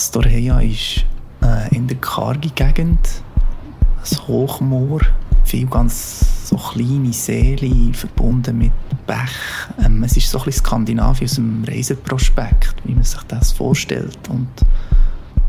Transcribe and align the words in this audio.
Storheia 0.00 0.60
ist 0.60 1.04
äh, 1.42 1.74
in 1.74 1.88
der 1.88 1.96
kargen 1.96 2.52
Gegend, 2.54 3.00
ein 3.96 4.28
Hochmoor, 4.28 5.00
viel 5.44 5.66
ganz 5.66 6.48
so 6.48 6.56
kleine 6.56 7.12
Seele 7.12 7.92
verbunden 7.92 8.58
mit 8.58 8.72
Bech. 9.08 9.18
Ähm, 9.84 10.04
es 10.04 10.16
ist 10.16 10.30
so 10.30 10.40
ein 10.40 10.52
Skandinavien 10.52 11.28
aus 11.28 11.34
dem 11.34 11.64
Reiseprospekt, 11.64 12.76
wie 12.84 12.94
man 12.94 13.02
sich 13.02 13.20
das 13.26 13.50
vorstellt. 13.50 14.18
Und 14.28 14.48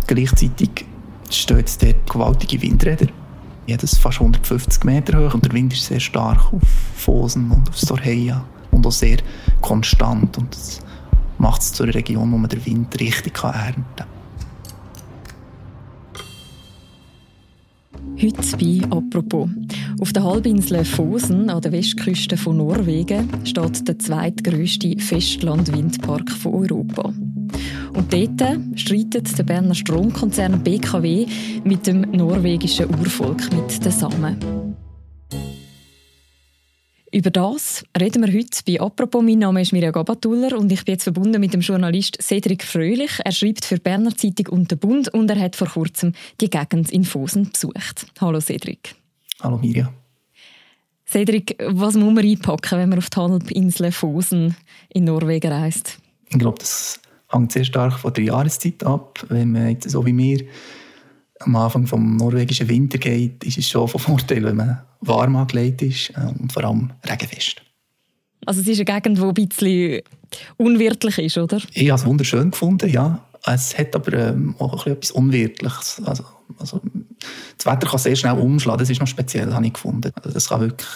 gleichzeitig 0.08 0.86
stehen 1.30 1.60
jetzt 1.60 1.84
dort 1.84 2.10
gewaltige 2.10 2.60
Windräder. 2.60 3.08
Jedes 3.68 4.00
fast 4.00 4.20
150 4.20 4.84
Meter 4.84 5.20
hoch 5.20 5.36
und 5.36 5.46
der 5.46 5.54
Wind 5.54 5.74
ist 5.74 5.86
sehr 5.86 6.00
stark 6.00 6.52
auf 6.52 6.64
Fosen 6.96 7.52
und 7.52 7.70
auf 7.70 7.78
Storheia 7.78 8.44
und 8.72 8.88
auch 8.88 8.92
sehr 8.92 9.18
konstant. 9.62 10.40
Und 10.40 10.56
das 10.56 10.80
macht 11.38 11.62
es 11.62 11.72
zu 11.72 11.84
einer 11.84 11.94
Region, 11.94 12.32
wo 12.32 12.38
man 12.38 12.50
den 12.50 12.66
Wind 12.66 13.00
richtig 13.00 13.44
ernten 13.44 13.86
kann. 13.96 14.19
Heute 18.22 18.58
bei 18.58 18.82
«Apropos». 18.90 19.48
Auf 20.02 20.12
der 20.12 20.26
Halbinsel 20.26 20.84
Fosen 20.84 21.50
an 21.50 21.62
der 21.62 21.72
Westküste 21.72 22.36
von 22.36 22.58
Norwegen 22.58 23.30
steht 23.46 23.88
der 23.88 23.98
zweitgrößte 23.98 25.00
Festlandwindpark 25.00 26.30
von 26.30 26.54
Europa. 26.54 27.14
Und 27.94 28.14
dort 28.14 28.60
streitet 28.76 29.38
der 29.38 29.44
Berner 29.44 29.74
Stromkonzern 29.74 30.62
BKW 30.62 31.28
mit 31.64 31.88
dem 31.88 32.02
norwegischen 32.12 32.90
Urvolk, 32.90 33.54
mit 33.54 33.86
den 33.86 33.92
Samen. 33.94 34.69
Über 37.20 37.32
das 37.32 37.84
reden 38.00 38.26
wir 38.26 38.34
heute 38.34 38.62
bei 38.66 38.80
«Apropos». 38.80 39.22
Mein 39.22 39.40
Name 39.40 39.62
ist 39.62 39.74
Mirja 39.74 39.92
Gabatuller 39.92 40.58
und 40.58 40.72
ich 40.72 40.86
bin 40.86 40.94
jetzt 40.94 41.04
verbunden 41.04 41.42
mit 41.42 41.54
dem 41.54 41.60
Journalist 41.60 42.18
Cedric 42.22 42.64
Fröhlich. 42.64 43.12
Er 43.26 43.34
schreibt 43.34 43.66
für 43.66 43.78
Berner 43.78 44.16
Zeitung 44.16 44.48
und 44.58 44.72
den 44.72 44.80
Bund 44.80 45.14
und 45.14 45.30
er 45.30 45.38
hat 45.38 45.58
vor 45.58 45.68
kurzem 45.68 46.14
die 46.40 46.50
Gegend 46.50 46.90
in 46.94 47.04
Fosen 47.04 47.50
besucht. 47.52 48.06
Hallo 48.22 48.40
Cedric. 48.40 48.96
Hallo 49.42 49.58
Mirja. 49.58 49.92
Cedric, 51.06 51.62
was 51.68 51.96
muss 51.96 52.14
man 52.14 52.24
einpacken, 52.24 52.80
wenn 52.80 52.88
man 52.88 53.00
auf 53.00 53.10
die 53.10 53.18
Halbinsel 53.18 53.92
Fosen 53.92 54.56
in 54.88 55.04
Norwegen 55.04 55.52
reist? 55.52 55.98
Ich 56.30 56.40
glaube, 56.40 56.60
das 56.60 57.02
hängt 57.28 57.52
sehr 57.52 57.66
stark 57.66 58.00
von 58.00 58.14
der 58.14 58.24
Jahreszeit 58.24 58.82
ab. 58.86 59.26
Wenn 59.28 59.52
man 59.52 59.72
jetzt 59.72 59.90
so 59.90 60.06
wie 60.06 60.14
mir 60.14 60.46
am 61.40 61.56
Anfang 61.56 61.84
des 61.84 61.94
norwegischen 61.94 62.68
Winter 62.68 62.98
geht, 62.98 63.44
ist 63.44 63.58
es 63.58 63.70
schon 63.70 63.88
von 63.88 64.00
Vorteil, 64.00 64.44
wenn 64.44 64.58
man 64.58 64.82
warm 65.02 65.36
angelegt 65.36 65.82
ist 65.82 66.12
äh, 66.12 66.40
und 66.40 66.52
vor 66.52 66.64
allem 66.64 66.92
regenfest. 67.10 67.62
Also 68.46 68.62
es 68.62 68.68
ist 68.68 68.88
eine 68.88 69.02
Gegend, 69.02 69.18
die 69.18 69.24
ein 69.24 69.48
bisschen 69.48 70.02
unwirtlich 70.58 71.18
ist, 71.20 71.38
oder? 71.38 71.60
Ich 71.74 71.90
habe 71.90 72.00
es 72.00 72.06
wunderschön 72.06 72.52
gefunden, 72.52 72.90
ja. 72.90 73.24
Es 73.46 73.78
hat 73.78 73.96
aber 73.96 74.14
ähm, 74.14 74.56
auch 74.60 74.86
etwas 74.86 75.12
Unwirtliches. 75.12 76.02
Also, 76.06 76.26
also, 76.58 76.82
das 77.58 77.66
Wetter 77.66 77.88
kann 77.88 78.00
sehr 78.00 78.16
schnell 78.16 78.38
umschlagen, 78.38 78.80
das 78.80 78.90
ist 78.90 79.00
noch 79.00 79.08
speziell, 79.08 79.54
habe 79.54 79.66
ich 79.66 79.74
gefunden. 79.74 80.12
Also, 80.16 80.32
das 80.32 80.50
kann 80.50 80.62
wirklich 80.62 80.90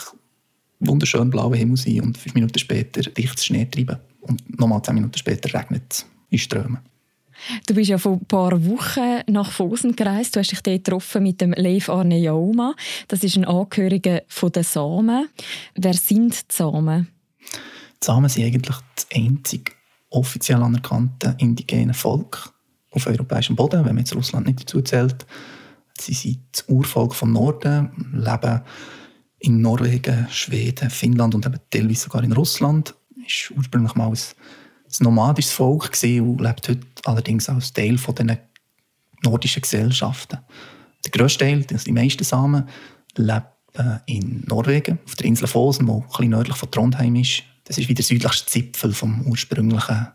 wunderschön 0.80 1.30
blauer 1.30 1.56
Himmel 1.56 1.78
sein 1.78 2.02
und 2.02 2.18
fünf 2.18 2.36
Minuten 2.36 2.60
später 2.60 3.02
dichtes 3.02 3.46
Schnee 3.46 3.66
treiben. 3.66 3.98
Und 4.22 4.60
nochmal 4.60 4.82
zehn 4.84 4.96
Minuten 4.96 5.18
später 5.18 5.54
regnet 5.58 5.84
es 5.90 6.06
in 6.30 6.38
Strömen. 6.38 6.80
Du 7.66 7.74
bist 7.74 7.90
ja 7.90 7.98
vor 7.98 8.14
ein 8.14 8.26
paar 8.26 8.66
Wochen 8.66 9.22
nach 9.28 9.52
Fosen 9.52 9.96
gereist. 9.96 10.36
Du 10.36 10.40
hast 10.40 10.52
dich 10.52 10.62
dort 10.62 10.84
getroffen 10.84 11.24
mit 11.24 11.42
dem 11.42 11.54
Leif 11.54 11.90
Arne 11.90 12.18
Jauma. 12.20 12.76
Das 13.08 13.24
ist 13.24 13.36
ein 13.36 13.46
Angehöriger 13.46 14.22
der 14.54 14.64
Samen. 14.64 15.30
Wer 15.76 15.94
sind 15.94 16.34
die 16.34 16.56
Samen? 16.56 17.10
Die 17.42 18.06
Samen 18.06 18.30
sind 18.30 18.46
eigentlich 18.46 18.78
das 18.96 19.08
einzige 19.14 19.72
offiziell 20.10 20.62
anerkannte 20.62 21.36
indigene 21.40 21.94
Volk 21.94 22.54
auf 22.92 23.08
europäischem 23.08 23.56
Boden, 23.56 23.80
wenn 23.80 23.96
man 23.96 24.04
jetzt 24.04 24.16
Russland 24.16 24.46
nicht 24.46 24.62
dazu 24.62 24.82
zählt. 24.82 25.26
Sie 26.00 26.14
sind 26.14 26.40
das 26.52 26.66
Urvolk 26.68 27.16
vom 27.16 27.34
Norden, 27.34 28.14
leben 28.14 28.62
in 29.40 29.62
Norwegen, 29.62 30.28
Schweden, 30.30 30.90
Finnland 30.90 31.36
und 31.36 31.46
eben 31.46 31.60
teilweise 31.70 32.02
sogar 32.02 32.24
in 32.24 32.32
Russland. 32.32 32.96
Ist 33.26 33.52
ursprünglich 33.56 33.96
mal 33.96 34.10
ein 34.10 34.18
ein 35.02 35.06
nomadisches 35.06 35.54
Volk 35.54 35.92
und 36.04 36.42
lebt 36.42 36.70
heute 36.70 36.82
allerdings 37.06 37.50
als 37.50 37.74
Teil 37.74 37.98
von 37.98 38.16
nordischen 39.24 39.62
Gesellschaften. 39.62 40.40
Der 41.06 41.12
grösste 41.12 41.46
Teil, 41.46 41.62
die 41.62 41.92
meisten 41.92 42.24
Samen, 42.24 42.68
leben 43.16 43.46
in 44.06 44.44
Norwegen, 44.48 45.00
auf 45.06 45.16
der 45.16 45.26
Insel 45.26 45.48
Fosen, 45.48 45.88
die 45.88 46.24
ein 46.24 46.30
nördlich 46.30 46.58
von 46.58 46.72
Trondheim 46.72 47.16
ist. 47.16 47.44
Das 47.66 47.78
ist 47.78 47.90
wie 47.90 47.94
der 47.94 48.04
südlichste 48.04 48.46
Zipfel 48.46 48.94
vom 48.94 49.26
ursprünglichen 49.28 50.08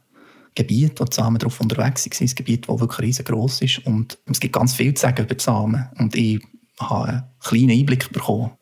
Gebiet, 0.55 1.01
wo 1.01 1.05
die 1.05 1.15
Samen 1.15 1.39
drauf 1.39 1.61
unterwegs 1.61 2.07
waren. 2.07 2.29
Ein 2.29 2.35
Gebiet, 2.35 2.69
das 2.69 2.81
wirklich 2.81 3.09
riesengroß 3.09 3.63
ist. 3.63 3.87
Und 3.87 4.19
es 4.31 4.41
gibt 4.41 4.55
ganz 4.55 4.75
viel 4.75 4.95
zu 4.95 5.03
sagen 5.03 5.25
über 5.25 5.35
die 5.35 5.43
Samen. 5.43 5.89
Und 5.99 6.15
ich 6.15 6.41
habe 6.79 7.09
einen 7.09 7.25
kleinen 7.41 7.71
Einblick 7.71 8.13
bekommen 8.13 8.53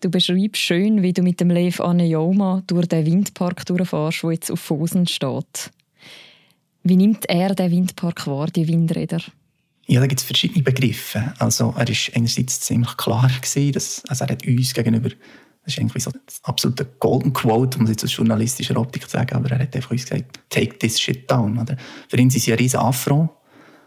Du 0.00 0.10
beschreibst 0.10 0.60
schön, 0.60 1.02
wie 1.02 1.14
du 1.14 1.22
mit 1.22 1.40
dem 1.40 1.48
Lev 1.48 1.80
Anejoma 1.80 2.62
durch 2.66 2.86
den 2.86 3.06
Windpark 3.06 3.64
durchfährst, 3.64 4.22
der 4.22 4.32
jetzt 4.32 4.50
auf 4.50 4.60
Fosen 4.60 5.06
steht. 5.06 5.70
Wie 6.82 6.96
nimmt 6.96 7.28
er 7.28 7.54
den 7.54 7.70
Windpark 7.70 8.26
wahr, 8.26 8.48
die 8.48 8.68
Windräder? 8.68 9.22
Ja, 9.86 10.00
da 10.00 10.06
gibt 10.06 10.20
es 10.20 10.26
verschiedene 10.26 10.62
Begriffe. 10.62 11.32
Also 11.38 11.74
er 11.76 11.88
war 11.88 12.14
einerseits 12.14 12.60
ziemlich 12.60 12.96
klar 12.96 13.30
gewesen, 13.40 13.72
dass, 13.72 14.02
also 14.08 14.24
er 14.24 14.32
hat 14.32 14.46
uns 14.46 14.74
gegenüber, 14.74 15.08
das 15.08 15.74
ist 15.74 15.78
irgendwie 15.78 16.00
so 16.00 16.10
das 16.26 16.44
absolute 16.44 16.84
Golden 17.00 17.32
Quote, 17.32 17.78
um 17.78 17.84
es 17.84 17.90
jetzt 17.90 18.04
aus 18.04 18.16
journalistischer 18.16 18.76
Optik 18.76 19.04
zu 19.04 19.10
sagen, 19.10 19.34
aber 19.34 19.50
er 19.50 19.60
hat 19.60 19.74
einfach 19.74 19.90
uns 19.92 20.02
gesagt, 20.02 20.40
take 20.50 20.78
this 20.78 21.00
shit 21.00 21.28
down. 21.30 21.58
Oder? 21.58 21.76
Für 22.08 22.18
ihn 22.18 22.28
sind 22.30 22.42
sie 22.42 22.52
ein 22.52 22.58
riesen 22.58 22.80
Afro, 22.80 23.30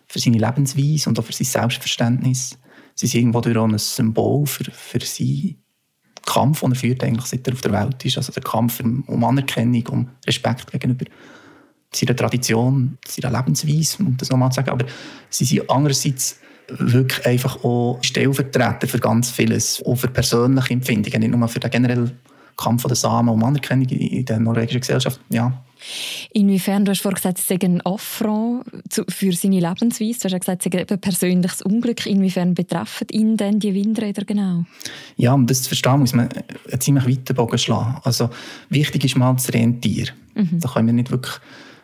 für 0.08 0.20
seine 0.20 0.40
Lebensweise 0.40 1.08
und 1.08 1.20
auch 1.20 1.24
für 1.24 1.34
sein 1.34 1.46
Selbstverständnis. 1.46 2.58
Sie 2.96 3.08
sind 3.08 3.22
irgendwo 3.22 3.42
durch 3.42 3.58
ein 3.58 3.78
Symbol 3.78 4.48
für, 4.48 4.72
für 4.72 5.00
sie 5.02 5.60
Kampf, 6.26 6.62
den 6.62 6.72
er 6.72 6.76
führt, 6.76 7.04
eigentlich, 7.04 7.26
seit 7.26 7.48
er 7.48 7.54
auf 7.54 7.62
der 7.62 7.72
Welt 7.72 8.06
ist. 8.06 8.18
Also 8.18 8.32
der 8.32 8.44
Kampf 8.44 8.80
um 8.80 9.24
Anerkennung, 9.24 9.88
um 9.88 10.10
Respekt 10.26 10.72
gegenüber 10.72 11.06
seiner 11.94 12.16
Tradition, 12.16 12.98
seiner 13.08 13.38
Lebensweise, 13.38 14.04
um 14.04 14.16
das 14.18 14.30
nochmal 14.30 14.52
zu 14.52 14.58
sagen. 14.58 14.70
Aber 14.70 14.86
sie 15.30 15.46
sind 15.46 15.70
andererseits 15.70 16.40
wirklich 16.68 17.26
einfach 17.26 17.64
auch 17.64 17.98
Stellvertreter 18.02 18.88
für 18.88 19.00
ganz 19.00 19.32
vieles, 19.32 19.84
auch 19.86 19.96
für 19.96 20.08
persönliche 20.08 20.74
Empfindungen, 20.74 21.22
nicht 21.22 21.36
nur 21.36 21.48
für 21.48 21.60
den 21.60 21.72
generellen 21.72 22.12
Kampf 22.58 22.84
der 22.84 22.96
Samen 22.96 23.30
um 23.30 23.44
Anerkennung 23.44 23.88
in 23.88 24.26
der 24.26 24.40
norwegischen 24.40 24.82
Gesellschaft. 24.82 25.20
Ja. 25.30 25.64
Inwiefern, 26.34 26.86
du 26.86 26.92
hast 26.92 27.02
vorhin 27.02 27.16
gesagt, 27.16 27.40
es 27.40 27.48
sei 27.48 27.58
ein 27.62 27.82
Affront 27.86 28.66
für 29.10 29.32
seine 29.34 29.60
Lebensweise. 29.60 30.28
Du 30.28 30.34
hast 30.34 30.40
gesagt, 30.40 30.66
es 30.66 30.72
sei 30.72 30.86
ein 30.88 31.02
persönliches 31.02 31.62
Unglück. 31.62 32.06
Inwiefern 32.06 32.54
betreffen 32.54 33.08
ihn 33.12 33.38
denn 33.38 33.60
die 33.60 33.74
Windräder 33.74 34.26
genau? 34.26 34.66
Ja, 35.16 35.34
um 35.34 35.48
das 35.48 35.64
zu 35.64 35.70
verstehen, 35.70 36.00
muss 36.00 36.14
man 36.14 36.30
einen 36.30 36.82
ziemlich 36.82 37.08
weiten 37.08 37.36
Bogen 37.36 37.58
schlagen. 37.58 37.98
Also, 38.04 38.30
wichtig 38.70 39.06
ist 39.06 39.18
mal 39.18 39.34
das 39.34 39.54
Rentier. 39.54 40.10
Mhm. 40.36 40.60
Da 40.60 40.70
können 40.70 40.88
wir 40.88 40.94
nicht 40.94 41.12
wirklich 41.12 41.36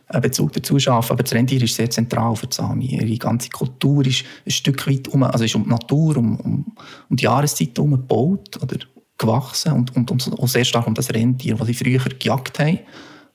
einen 0.07 0.21
Bezug 0.21 0.53
dazu 0.53 0.77
schaffen. 0.77 1.13
Aber 1.13 1.23
das 1.23 1.33
Rentier 1.33 1.61
ist 1.63 1.75
sehr 1.75 1.89
zentral 1.89 2.35
für 2.35 2.47
die 2.47 2.55
Sami. 2.55 2.85
Ihre 2.85 3.17
ganze 3.17 3.49
Kultur 3.49 4.05
ist 4.05 4.23
ein 4.45 4.51
Stück 4.51 4.87
weit 4.87 5.07
um, 5.07 5.23
also 5.23 5.43
ist 5.43 5.55
um 5.55 5.63
die 5.63 5.69
Natur, 5.69 6.17
um, 6.17 6.39
um, 6.39 6.65
um 7.09 7.15
die 7.15 7.23
Jahreszeit 7.23 7.71
herum 7.75 7.91
gebaut 7.91 8.61
oder 8.61 8.77
gewachsen 9.17 9.71
und, 9.71 9.95
und, 9.95 10.11
und 10.11 10.39
auch 10.39 10.47
sehr 10.47 10.65
stark 10.65 10.85
um 10.87 10.93
das 10.93 11.13
Rentier, 11.13 11.55
das 11.55 11.67
sie 11.67 11.73
früher 11.73 11.99
gejagt 11.99 12.59
haben 12.59 12.79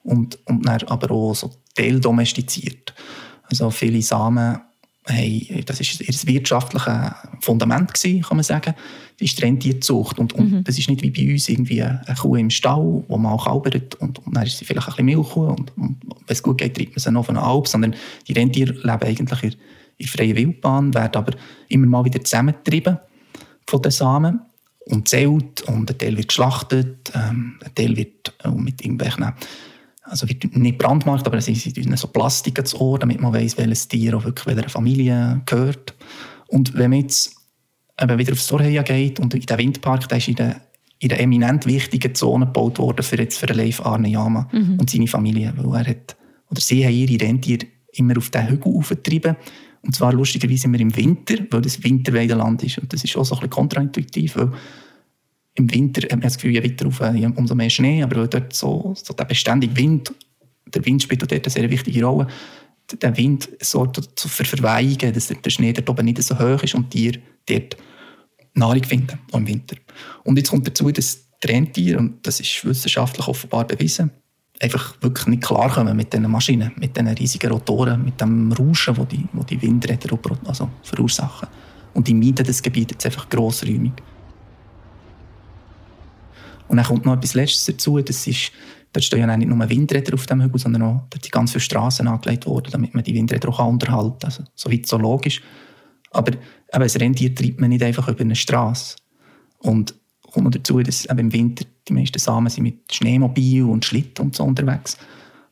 und, 0.02 0.38
und 0.46 0.66
dann 0.66 0.82
aber 0.84 1.10
auch 1.10 1.34
so 1.34 1.50
teildomestiziert. 1.74 2.94
Also 3.44 3.70
viele 3.70 4.02
Samen 4.02 4.60
haben, 5.08 5.64
das 5.64 5.80
ist 5.80 6.00
ihr 6.00 6.34
wirtschaftliches 6.34 7.12
Fundament 7.40 7.92
gewesen, 7.92 8.22
kann 8.22 8.36
man 8.36 8.44
sagen, 8.44 8.74
das 9.18 9.30
ist 9.30 9.38
die 9.38 9.42
Rentierzucht. 9.42 10.18
Und, 10.18 10.32
und 10.34 10.52
mhm. 10.52 10.64
das 10.64 10.78
ist 10.78 10.88
nicht 10.88 11.02
wie 11.02 11.10
bei 11.10 11.32
uns 11.32 11.48
irgendwie 11.48 11.82
eine 11.82 12.02
Kuh 12.18 12.36
im 12.36 12.50
Stall, 12.50 13.04
wo 13.08 13.16
man 13.16 13.32
auch 13.32 13.46
kalbert 13.46 13.94
und, 13.96 14.24
und 14.24 14.36
dann 14.36 14.46
ist 14.46 14.58
sie 14.58 14.64
vielleicht 14.64 14.88
ein 14.88 14.92
bisschen 14.92 15.06
Milchkuh 15.06 15.46
und, 15.46 15.76
und 15.76 15.96
wenn 16.04 16.34
es 16.34 16.42
gut 16.42 16.58
geht, 16.58 16.76
treibt 16.76 16.90
man 16.90 16.98
sie 16.98 17.10
noch 17.10 17.26
von 17.26 17.36
einer 17.36 17.46
Alp, 17.46 17.66
sondern 17.66 17.94
die 18.28 18.32
Rentiere 18.32 18.72
leben 18.72 19.02
eigentlich 19.02 19.42
in, 19.42 19.54
in 19.98 20.06
freier 20.06 20.36
Wildbahn, 20.36 20.94
werden 20.94 21.16
aber 21.16 21.32
immer 21.68 21.86
mal 21.86 22.04
wieder 22.04 22.22
zusammengetrieben 22.22 22.98
von 23.66 23.82
den 23.82 23.92
Samen 23.92 24.40
und 24.86 25.08
zählt 25.08 25.62
und 25.62 25.90
ein 25.90 25.98
Teil 25.98 26.16
wird 26.16 26.28
geschlachtet, 26.28 27.12
ähm, 27.14 27.58
ein 27.64 27.74
Teil 27.74 27.96
wird 27.96 28.32
äh, 28.44 28.50
mit 28.50 28.82
irgendwelchen 28.82 29.32
also 30.10 30.28
wird 30.28 30.56
nicht 30.56 30.78
brandmarkt, 30.78 31.26
aber 31.26 31.38
es 31.38 31.48
ist 31.48 31.76
so 31.98 32.08
Plastik 32.08 32.58
ans 32.58 32.74
Ohr, 32.74 32.98
damit 32.98 33.20
man 33.20 33.32
weiß, 33.32 33.56
welches 33.58 33.86
Tier 33.86 34.16
auch 34.16 34.24
wirklich 34.24 34.46
welcher 34.46 34.68
Familie 34.68 35.40
gehört. 35.46 35.94
Und 36.48 36.74
wenn 36.74 36.90
man 36.90 37.00
jetzt 37.00 37.36
eben 38.00 38.18
wieder 38.18 38.32
aufs 38.32 38.46
Sorheia 38.46 38.82
geht 38.82 39.20
und 39.20 39.34
in 39.34 39.42
den 39.42 39.58
Windpark, 39.58 40.08
der 40.08 40.18
ist 40.18 40.28
in 40.28 40.34
der, 40.34 40.60
in 40.98 41.10
der 41.10 41.20
eminent 41.20 41.64
wichtigen 41.66 42.14
Zone 42.14 42.46
gebaut 42.46 42.78
worden 42.78 43.02
für, 43.02 43.18
jetzt 43.18 43.38
für 43.38 43.46
Leif 43.46 43.80
Arne 43.80 44.08
Jama 44.08 44.48
mhm. 44.52 44.78
und 44.80 44.90
seine 44.90 45.06
Familie, 45.06 45.52
weil 45.56 45.80
er 45.80 45.90
hat, 45.90 46.16
oder 46.50 46.60
sie 46.60 46.84
haben 46.84 46.92
ihre 46.92 47.24
Rentiere 47.24 47.66
immer 47.92 48.16
auf 48.18 48.30
den 48.30 48.48
Hügel 48.48 48.74
aufgetrieben 48.74 49.36
und 49.82 49.94
zwar 49.94 50.12
lustigerweise 50.12 50.66
immer 50.66 50.80
im 50.80 50.94
Winter, 50.96 51.36
weil 51.50 51.62
das 51.62 51.82
Winterweideland 51.82 52.62
ist 52.64 52.78
und 52.78 52.92
das 52.92 53.04
ist 53.04 53.16
auch 53.16 53.24
so 53.24 53.34
ein 53.34 53.40
bisschen 53.40 53.50
kontraintuitiv, 53.50 54.36
weil 54.36 54.50
im 55.60 55.72
Winter 55.72 56.02
hat 56.02 56.12
man 56.12 56.22
das 56.22 56.36
Gefühl, 56.36 56.52
je 56.52 56.64
weiter 56.64 56.86
rauf, 56.86 57.00
umso 57.36 57.54
mehr 57.54 57.70
Schnee, 57.70 58.02
aber 58.02 58.26
dort 58.26 58.54
so, 58.54 58.94
so 58.96 59.14
der 59.14 59.24
beständige 59.24 59.76
Wind, 59.76 60.12
der 60.66 60.84
Wind 60.84 61.02
spielt 61.02 61.22
dort 61.22 61.32
eine 61.32 61.50
sehr 61.50 61.70
wichtige 61.70 62.04
Rolle, 62.04 62.26
der 63.00 63.16
Wind 63.16 63.48
sorgt 63.60 64.20
für 64.20 64.44
Verweihungen, 64.44 65.12
dass 65.12 65.28
der 65.28 65.50
Schnee 65.50 65.72
dort 65.72 65.88
oben 65.88 66.04
nicht 66.06 66.22
so 66.22 66.38
hoch 66.38 66.62
ist 66.62 66.74
und 66.74 66.92
die 66.92 67.12
Tiere 67.12 67.22
dort 67.46 67.76
Nahrung 68.54 68.82
finden, 68.82 69.18
auch 69.30 69.38
im 69.38 69.46
Winter. 69.46 69.76
Und 70.24 70.36
jetzt 70.36 70.50
kommt 70.50 70.66
dazu, 70.66 70.90
dass 70.90 71.20
die 71.42 71.46
Rentiere, 71.46 71.98
und 71.98 72.26
das 72.26 72.40
ist 72.40 72.64
wissenschaftlich 72.64 73.26
offenbar 73.28 73.66
bewiesen, 73.66 74.10
einfach 74.60 74.94
wirklich 75.00 75.26
nicht 75.26 75.42
klarkommen 75.42 75.96
mit 75.96 76.12
diesen 76.12 76.30
Maschinen, 76.30 76.72
mit 76.76 76.96
diesen 76.96 77.08
riesigen 77.08 77.50
Rotoren, 77.50 78.04
mit 78.04 78.20
dem 78.20 78.52
Rauschen, 78.52 78.94
das 78.94 79.08
die, 79.08 79.26
die 79.48 79.62
Windräder 79.62 80.18
also 80.46 80.68
verursachen. 80.82 81.48
Und 81.94 82.08
die 82.08 82.14
meiden 82.14 82.44
das 82.44 82.62
Gebiet 82.62 82.90
jetzt 82.90 83.06
einfach 83.06 83.28
grossräumig. 83.28 83.92
Und 86.70 86.76
dann 86.76 86.86
kommt 86.86 87.04
noch 87.04 87.16
etwas 87.16 87.34
Letztes 87.34 87.64
dazu, 87.66 88.00
das 88.00 88.28
ist, 88.28 88.52
dort 88.92 89.02
stehen 89.02 89.18
ja 89.18 89.36
nicht 89.36 89.48
nur 89.48 89.68
Windräder 89.68 90.14
auf 90.14 90.26
dem 90.26 90.40
Hügel, 90.40 90.60
sondern 90.60 90.82
auch 90.82 91.02
dort 91.10 91.24
sind 91.24 91.32
ganz 91.32 91.50
viele 91.50 91.62
Straßen 91.62 92.06
angelegt 92.06 92.46
worden, 92.46 92.68
damit 92.70 92.94
man 92.94 93.02
die 93.02 93.12
Windräder 93.12 93.48
auch 93.48 93.66
unterhalten 93.66 94.20
kann. 94.20 94.30
Also, 94.30 94.44
soweit 94.54 94.86
so 94.86 94.96
logisch. 94.96 95.42
Aber 96.12 96.30
eben, 96.32 96.40
ein 96.72 96.82
Rentier 96.82 97.34
treibt 97.34 97.60
man 97.60 97.70
nicht 97.70 97.82
einfach 97.82 98.06
über 98.06 98.20
eine 98.20 98.36
Straße. 98.36 98.94
Und 99.58 99.96
kommt 100.30 100.44
noch 100.44 100.52
dazu, 100.52 100.80
dass 100.80 101.06
eben 101.06 101.18
im 101.18 101.32
Winter 101.32 101.64
die 101.88 101.92
meisten 101.92 102.20
Samen 102.20 102.48
sind 102.50 102.62
mit 102.62 102.94
Schneemobil 102.94 103.64
und 103.64 103.84
Schlitten 103.84 104.26
und 104.26 104.36
so 104.36 104.44
unterwegs. 104.44 104.96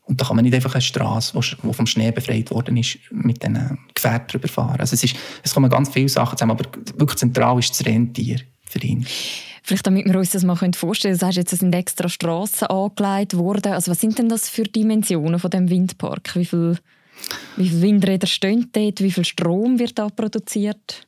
Und 0.03 0.21
da 0.21 0.25
kann 0.25 0.37
man 0.37 0.45
nicht 0.45 0.55
einfach 0.55 0.73
eine 0.73 0.81
Straße, 0.81 1.37
die 1.37 1.73
vom 1.73 1.85
Schnee 1.85 2.11
befreit 2.11 2.49
worden 2.49 2.77
ist, 2.77 2.97
mit 3.11 3.43
diesen 3.43 3.77
Gefährten 3.93 4.27
drüber 4.29 4.47
fahren. 4.47 4.79
Also 4.79 4.93
es, 4.93 5.03
ist, 5.03 5.17
es 5.43 5.53
kommen 5.53 5.69
ganz 5.69 5.89
viele 5.89 6.07
Sachen 6.07 6.37
zusammen, 6.37 6.57
aber 6.57 6.65
wirklich 6.97 7.19
zentral 7.19 7.59
ist 7.59 7.71
das 7.71 7.85
Rentier 7.85 8.39
für 8.63 8.79
ihn. 8.79 9.05
Vielleicht 9.69 9.85
damit 9.85 10.07
wir 10.07 10.17
uns 10.17 10.31
das 10.31 10.43
mal 10.43 10.55
vorstellen 10.55 11.11
können, 11.13 11.19
du 11.19 11.25
sagst 11.25 11.37
jetzt, 11.37 11.53
es 11.53 11.59
sind 11.59 11.75
extra 11.75 12.09
Straßen 12.09 12.67
angelegt 12.69 13.37
worden. 13.37 13.71
Also 13.71 13.91
was 13.91 14.01
sind 14.01 14.17
denn 14.17 14.27
das 14.27 14.49
für 14.49 14.63
Dimensionen 14.63 15.37
von 15.37 15.51
dem 15.51 15.69
Windpark? 15.69 16.35
Wie 16.35 16.45
viele 16.45 16.79
wie 17.55 17.69
viel 17.69 17.81
Windräder 17.83 18.25
stehen 18.25 18.71
dort? 18.73 18.99
Wie 18.99 19.11
viel 19.11 19.25
Strom 19.25 19.77
wird 19.77 19.99
da 19.99 20.09
produziert? 20.09 21.05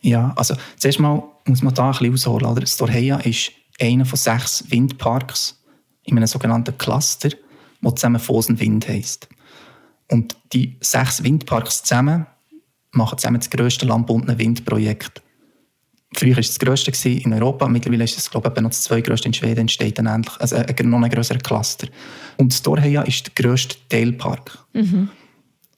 Ja, 0.00 0.32
also 0.34 0.56
zuerst 0.76 0.98
mal 0.98 1.22
muss 1.44 1.62
man 1.62 1.72
da 1.72 1.92
ein 1.92 1.92
bisschen 1.92 2.14
ausholen. 2.14 2.46
Oder? 2.46 2.66
Storheia 2.66 3.18
ist 3.18 3.52
einer 3.80 4.04
von 4.04 4.18
sechs 4.18 4.68
Windparks 4.72 5.62
in 6.02 6.16
einem 6.16 6.26
sogenannten 6.26 6.76
Cluster, 6.78 7.28
das 7.80 7.94
zusammen 7.94 8.18
Fosen 8.18 8.58
Wind 8.58 8.88
heisst. 8.88 9.28
Und 10.10 10.36
die 10.52 10.78
sechs 10.80 11.22
Windparks 11.22 11.84
zusammen 11.84 12.26
machen 12.90 13.18
zusammen 13.18 13.38
das 13.38 13.50
grösste 13.50 13.86
landbundene 13.86 14.36
Windprojekt. 14.36 15.22
Früher 16.14 16.32
war 16.32 16.40
es 16.40 16.48
das 16.48 16.58
grösste 16.58 17.08
in 17.08 17.32
Europa, 17.32 17.68
mittlerweile 17.68 18.04
ist 18.04 18.18
es 18.18 18.30
glaube 18.30 18.52
ich, 18.54 18.60
noch 18.60 18.70
das 18.70 18.82
zweitgrößte 18.82 19.28
in 19.28 19.34
Schweden, 19.34 19.60
entsteht 19.60 19.98
dann 19.98 20.06
endlich, 20.06 20.40
also 20.40 20.56
ein, 20.56 20.90
noch 20.90 21.00
ein 21.00 21.10
grösserer 21.10 21.38
Cluster. 21.38 21.86
Und 22.36 22.52
Storheia 22.52 23.02
ist 23.02 23.26
der 23.26 23.44
grösste 23.44 23.76
Teilpark. 23.88 24.58
Mhm. 24.72 25.08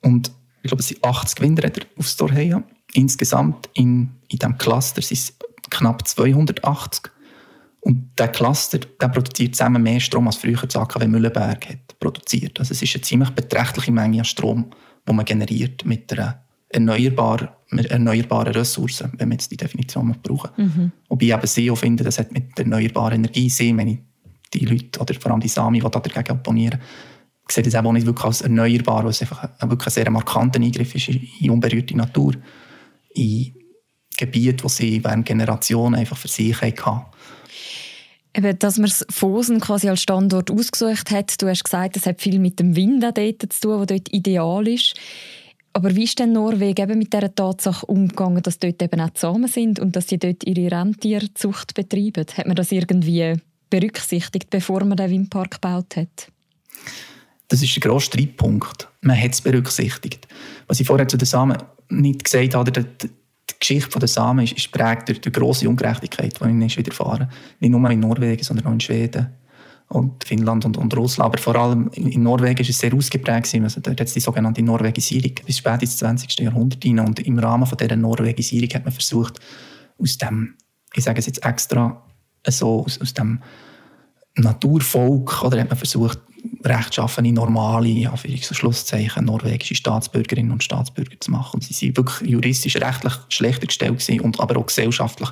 Und 0.00 0.32
ich 0.62 0.69
glaube, 0.69 0.81
es 0.81 0.88
sind 0.88 1.05
80 1.05 1.40
Windräder 1.40 1.82
auf 1.99 2.06
Storheia. 2.06 2.62
Insgesamt 2.94 3.69
in, 3.75 4.11
in 4.29 4.38
diesem 4.38 4.56
Cluster 4.56 5.02
sind 5.02 5.19
es 5.19 5.37
knapp 5.70 6.06
280. 6.06 7.12
Und 7.81 8.19
der 8.19 8.29
Cluster 8.29 8.79
der 8.79 9.08
produziert 9.08 9.56
zusammen 9.56 9.82
mehr 9.82 10.00
Strom, 10.00 10.29
als 10.29 10.37
früher 10.37 10.61
das 10.61 10.76
AKW 10.76 11.08
Mühlenberg 11.08 11.69
hat 11.69 11.99
produziert. 11.99 12.58
Also 12.58 12.73
es 12.73 12.82
ist 12.82 12.94
eine 12.94 13.02
ziemlich 13.02 13.31
beträchtliche 13.31 13.93
Menge 13.93 14.20
an 14.20 14.25
Strom, 14.25 14.70
die 15.08 15.12
man 15.12 15.25
generiert 15.25 15.84
mit 15.84 16.12
einer 16.12 16.42
erneuerbaren, 16.72 17.48
erneuerbaren 17.70 18.52
Ressourcen, 18.54 19.12
wenn 19.16 19.28
man 19.28 19.38
jetzt 19.38 19.50
die 19.50 19.56
Definition 19.56 20.14
brauchen. 20.22 20.50
Mhm. 20.56 20.92
Wobei 21.08 21.26
ich 21.26 21.32
eben 21.32 21.46
sehr 21.46 21.76
finde, 21.76 22.04
das 22.04 22.19
hat 22.19 22.32
mit 22.32 22.58
erneuerbarer 22.58 23.14
Energie 23.14 23.48
sehr, 23.48 23.76
wenn 23.76 23.88
ich 23.88 23.98
die 24.54 24.64
Leute, 24.64 25.00
oder 25.00 25.14
vor 25.14 25.32
allem 25.32 25.40
die 25.40 25.48
Sami, 25.48 25.80
die 25.80 25.90
dagegen 25.90 26.32
opponieren, 26.32 26.80
sehe 27.48 27.62
das 27.62 27.74
auch 27.74 27.92
nicht 27.92 28.06
wirklich 28.06 28.24
als 28.24 28.40
erneuerbar, 28.42 29.04
weil 29.04 29.10
es 29.10 29.20
einfach 29.20 29.48
ein, 29.58 29.70
wirklich 29.70 29.88
ein 29.88 29.92
sehr 29.92 30.10
markanter 30.10 30.60
Eingriff 30.60 30.94
ist 30.94 31.08
in 31.08 31.50
unberührte 31.50 31.96
Natur, 31.96 32.34
in 33.14 33.54
Gebiete, 34.16 34.62
die 34.62 34.69
sie 34.69 35.04
während 35.04 35.26
Generationen 35.26 35.96
einfach 35.96 36.16
für 36.16 36.28
sich 36.28 36.60
hatten. 36.60 37.02
Eben, 38.34 38.58
dass 38.58 38.78
man 38.78 38.90
Fosen 39.10 39.60
quasi 39.60 39.88
als 39.88 40.02
Standort 40.02 40.50
ausgesucht 40.50 41.10
hat. 41.10 41.40
Du 41.42 41.48
hast 41.48 41.64
gesagt, 41.64 41.96
es 41.96 42.06
hat 42.06 42.22
viel 42.22 42.38
mit 42.38 42.58
dem 42.58 42.76
Wind 42.76 43.02
dort 43.02 43.52
zu 43.52 43.60
tun, 43.60 43.86
der 43.86 43.98
dort 43.98 44.12
ideal 44.12 44.66
ist. 44.66 44.94
Aber 45.74 45.94
wie 45.96 46.04
ist 46.04 46.19
denn 46.19 46.32
Norwegen 46.32 46.82
eben 46.82 46.98
mit 46.98 47.12
dieser 47.12 47.34
Tatsache 47.34 47.86
umgegangen, 47.86 48.42
dass 48.42 48.58
dort 48.58 48.82
eben 48.82 49.00
auch 49.00 49.10
zusammen 49.10 49.48
sind 49.48 49.80
und 49.80 49.96
dass 49.96 50.08
sie 50.08 50.19
dort 50.19 50.44
ihre 50.44 50.70
Rentierzucht 50.70 51.74
betreiben? 51.74 52.26
Hat 52.36 52.46
man 52.46 52.56
das 52.56 52.72
irgendwie 52.72 53.34
berücksichtigt, 53.70 54.50
bevor 54.50 54.84
man 54.84 54.98
den 54.98 55.10
Windpark 55.10 55.52
gebaut 55.52 55.96
hat? 55.96 56.28
Das 57.48 57.62
ist 57.62 57.74
der 57.74 57.80
grosse 57.88 58.06
Streitpunkt. 58.06 58.88
Man 59.00 59.20
hat 59.20 59.32
es 59.32 59.40
berücksichtigt. 59.40 60.28
Was 60.66 60.80
ich 60.80 60.86
vorher 60.86 61.08
zu 61.08 61.16
den 61.16 61.26
Samen 61.26 61.56
nicht 61.88 62.24
gesagt 62.24 62.54
habe, 62.54 62.70
die, 62.70 63.10
Geschichte 63.58 63.98
der 63.98 64.08
Samen 64.08 64.44
ist, 64.44 64.54
ist 64.54 64.72
prägt 64.72 65.08
durch 65.08 65.20
die 65.20 65.30
grosse 65.30 65.69
Ungerechtigkeit, 65.69 66.38
die 66.40 66.48
ihnen 66.48 66.69
widerfahren 66.69 67.30
Nicht 67.60 67.70
nur 67.70 67.90
in 67.90 68.00
Norwegen, 68.00 68.42
sondern 68.42 68.66
auch 68.66 68.72
in 68.72 68.80
Schweden 68.80 69.28
und 69.93 70.25
Finnland 70.25 70.65
und, 70.65 70.77
und 70.77 70.97
Russland. 70.97 71.33
Aber 71.33 71.43
vor 71.43 71.56
allem 71.56 71.91
in 71.94 72.23
Norwegen 72.23 72.61
ist 72.61 72.71
es 72.71 72.79
sehr 72.79 72.94
ausgeprägt. 72.94 73.55
Also 73.55 73.81
dort 73.81 74.00
hat 74.00 74.09
es 74.09 74.15
die 74.15 74.21
sogenannte 74.21 74.62
Norwegisierung 74.62 75.33
bis 75.44 75.59
spät 75.59 75.83
ins 75.83 75.99
20. 75.99 76.41
Jahrhundert 76.41 76.83
hinein. 76.83 77.09
Und 77.09 77.21
im 77.21 77.39
Rahmen 77.39 77.67
von 77.67 77.79
dieser 77.79 77.97
Norwegisierung 77.97 78.71
hat 78.75 78.85
man 78.85 78.93
versucht, 78.93 79.39
aus 79.99 80.19
dem, 80.19 80.55
ich 80.94 81.05
sage 81.05 81.19
es 81.19 81.27
jetzt 81.27 81.44
extra, 81.44 82.03
so 82.49 82.85
aus, 82.85 83.00
aus 83.00 83.15
dem 83.15 83.41
Naturvolk, 84.37 85.43
oder 85.44 85.61
hat 85.61 85.69
man 85.69 85.79
versucht, 85.79 86.19
rechtschaffene, 86.65 87.33
normale, 87.33 88.11
und 88.11 88.44
Schlusszeichen, 88.44 89.25
norwegische 89.25 89.75
Staatsbürgerinnen 89.75 90.53
und 90.53 90.65
Staatsbürger 90.65 91.21
zu 91.21 91.31
machen. 91.31 91.56
Und 91.56 91.65
sie 91.65 91.75
sind 91.75 91.97
wirklich 91.97 92.29
juristisch 92.29 92.77
rechtlich 92.77 93.12
schlechter 93.29 93.67
gestellt 93.67 93.99
gewesen 93.99 94.21
und 94.21 94.41
aber 94.41 94.56
auch 94.56 94.67
gesellschaftlich 94.67 95.29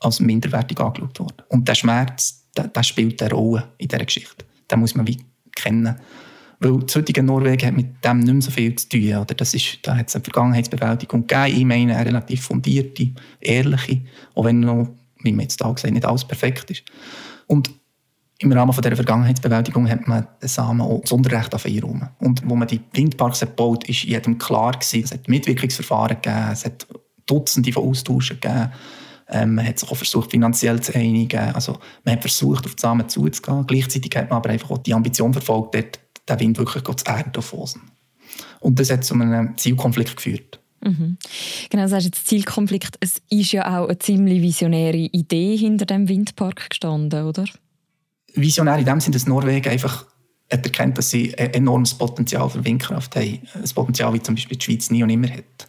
als 0.00 0.20
minderwertig 0.20 0.78
angeschaut 0.80 1.18
worden. 1.20 1.42
Und 1.48 1.68
der 1.68 1.74
Schmerz, 1.74 2.47
der 2.66 2.82
spielt 2.82 3.22
eine 3.22 3.32
Rolle 3.32 3.68
in 3.78 3.88
dieser 3.88 4.04
Geschichte. 4.04 4.44
Den 4.70 4.80
muss 4.80 4.94
man 4.94 5.06
wie 5.06 5.18
kennen. 5.54 5.96
Weil 6.60 6.80
das 6.80 6.96
heutige 6.96 7.22
Norwegen 7.22 7.66
hat 7.66 7.76
mit 7.76 8.04
dem 8.04 8.18
nicht 8.18 8.32
mehr 8.32 8.42
so 8.42 8.50
viel 8.50 8.74
zu 8.74 8.88
tun. 8.88 9.16
Oder? 9.16 9.34
Das 9.34 9.54
ist, 9.54 9.78
da 9.82 9.96
hat 9.96 10.08
es 10.08 10.16
eine 10.16 10.24
Vergangenheitsbewältigung 10.24 11.26
gegeben. 11.26 11.56
Ich 11.58 11.64
meine, 11.64 11.96
eine 11.96 12.06
relativ 12.06 12.42
fundierte, 12.42 13.10
ehrliche, 13.40 14.00
auch 14.34 14.44
wenn 14.44 14.60
noch, 14.60 14.88
wie 15.22 15.32
man 15.32 15.42
jetzt 15.42 15.60
da 15.60 15.70
gesagt 15.70 15.94
nicht 15.94 16.04
alles 16.04 16.26
perfekt 16.26 16.70
ist. 16.70 16.82
Und 17.46 17.70
im 18.40 18.52
Rahmen 18.52 18.72
von 18.72 18.82
dieser 18.82 18.96
Vergangenheitsbewältigung 18.96 19.88
hat 19.88 20.06
man 20.06 20.26
Samen 20.42 20.80
auch 20.80 21.00
das 21.00 21.12
Unterrecht 21.12 21.54
auf 21.54 21.66
einräumen. 21.66 22.08
Und 22.20 22.48
wo 22.48 22.54
man 22.54 22.68
die 22.68 22.80
Windparks 22.92 23.40
gebaut 23.40 23.82
hat, 23.82 23.88
ist 23.90 24.04
jedem 24.04 24.38
klar 24.38 24.72
gewesen, 24.72 25.02
es 25.04 25.12
hat 25.12 25.28
Mitwirkungsverfahren 25.28 26.20
gegeben, 26.20 26.48
es 26.52 26.64
hat 26.64 26.86
Dutzende 27.26 27.72
von 27.72 27.84
Austauschen 27.84 28.38
gegeben. 28.40 28.72
Ähm, 29.30 29.56
man 29.56 29.66
hat 29.66 29.78
sich 29.78 29.90
auch 29.90 29.96
versucht, 29.96 30.30
finanziell 30.30 30.80
zu 30.80 30.94
einigen. 30.94 31.38
Also, 31.54 31.78
man 32.04 32.14
hat 32.14 32.22
versucht, 32.22 32.66
auf 32.66 32.74
die 32.74 32.80
Samen 32.80 33.08
zuzugehen. 33.08 33.66
Gleichzeitig 33.66 34.14
hat 34.16 34.30
man 34.30 34.38
aber 34.38 34.50
einfach 34.50 34.70
auch 34.70 34.78
die 34.78 34.94
Ambition 34.94 35.32
verfolgt, 35.32 35.74
dort 35.74 36.00
den 36.28 36.40
Wind 36.40 36.58
wirklich 36.58 36.84
zu 36.84 37.04
erden 37.06 37.44
Und 38.60 38.78
das 38.78 38.90
hat 38.90 39.04
zu 39.04 39.14
einem 39.14 39.56
Zielkonflikt 39.56 40.16
geführt. 40.16 40.60
Mhm. 40.82 41.18
Genau, 41.70 41.82
du 41.82 41.88
sagst 41.88 42.06
jetzt 42.06 42.26
Zielkonflikt. 42.26 42.96
Es 43.00 43.20
ist 43.30 43.52
ja 43.52 43.78
auch 43.78 43.88
eine 43.88 43.98
ziemlich 43.98 44.42
visionäre 44.42 44.96
Idee 44.96 45.56
hinter 45.56 45.86
dem 45.86 46.08
Windpark 46.08 46.70
gestanden, 46.70 47.24
oder? 47.24 47.44
visionär 48.34 48.78
in 48.78 48.84
dem 48.84 49.00
Sinne, 49.00 49.14
dass 49.14 49.26
Norwegen 49.26 49.70
einfach 49.70 50.06
hat 50.50 50.64
erkennt, 50.64 50.96
dass 50.96 51.10
sie 51.10 51.36
ein 51.36 51.52
enormes 51.52 51.94
Potenzial 51.94 52.48
für 52.48 52.64
Windkraft 52.64 53.16
haben. 53.16 53.40
Ein 53.54 53.68
Potenzial, 53.74 54.14
wie 54.14 54.22
zum 54.22 54.34
Beispiel 54.34 54.56
die 54.56 54.64
Schweiz 54.64 54.90
nie 54.90 55.02
und 55.02 55.10
immer 55.10 55.28
hat. 55.28 55.68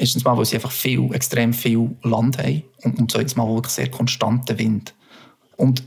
Erstens 0.00 0.24
mal, 0.24 0.36
weil 0.36 0.44
sie 0.44 0.54
einfach 0.54 0.70
viel, 0.70 1.12
extrem 1.12 1.52
viel 1.52 1.90
Land 2.02 2.38
haben 2.38 2.62
und, 2.82 2.98
und 2.98 3.10
zweitens 3.10 3.36
mal 3.36 3.48
wirklich 3.48 3.72
sehr 3.72 3.90
konstanten 3.90 4.58
Wind. 4.58 4.94
Und 5.56 5.82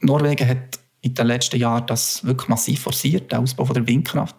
Norwegen 0.00 0.48
hat 0.48 0.80
in 1.02 1.14
den 1.14 1.26
letzten 1.26 1.58
Jahren 1.58 1.86
das 1.86 2.24
wirklich 2.24 2.48
massiv 2.48 2.80
forciert, 2.80 3.30
den 3.30 3.40
Ausbau 3.40 3.66
von 3.66 3.74
der 3.74 3.86
Windkraft. 3.86 4.36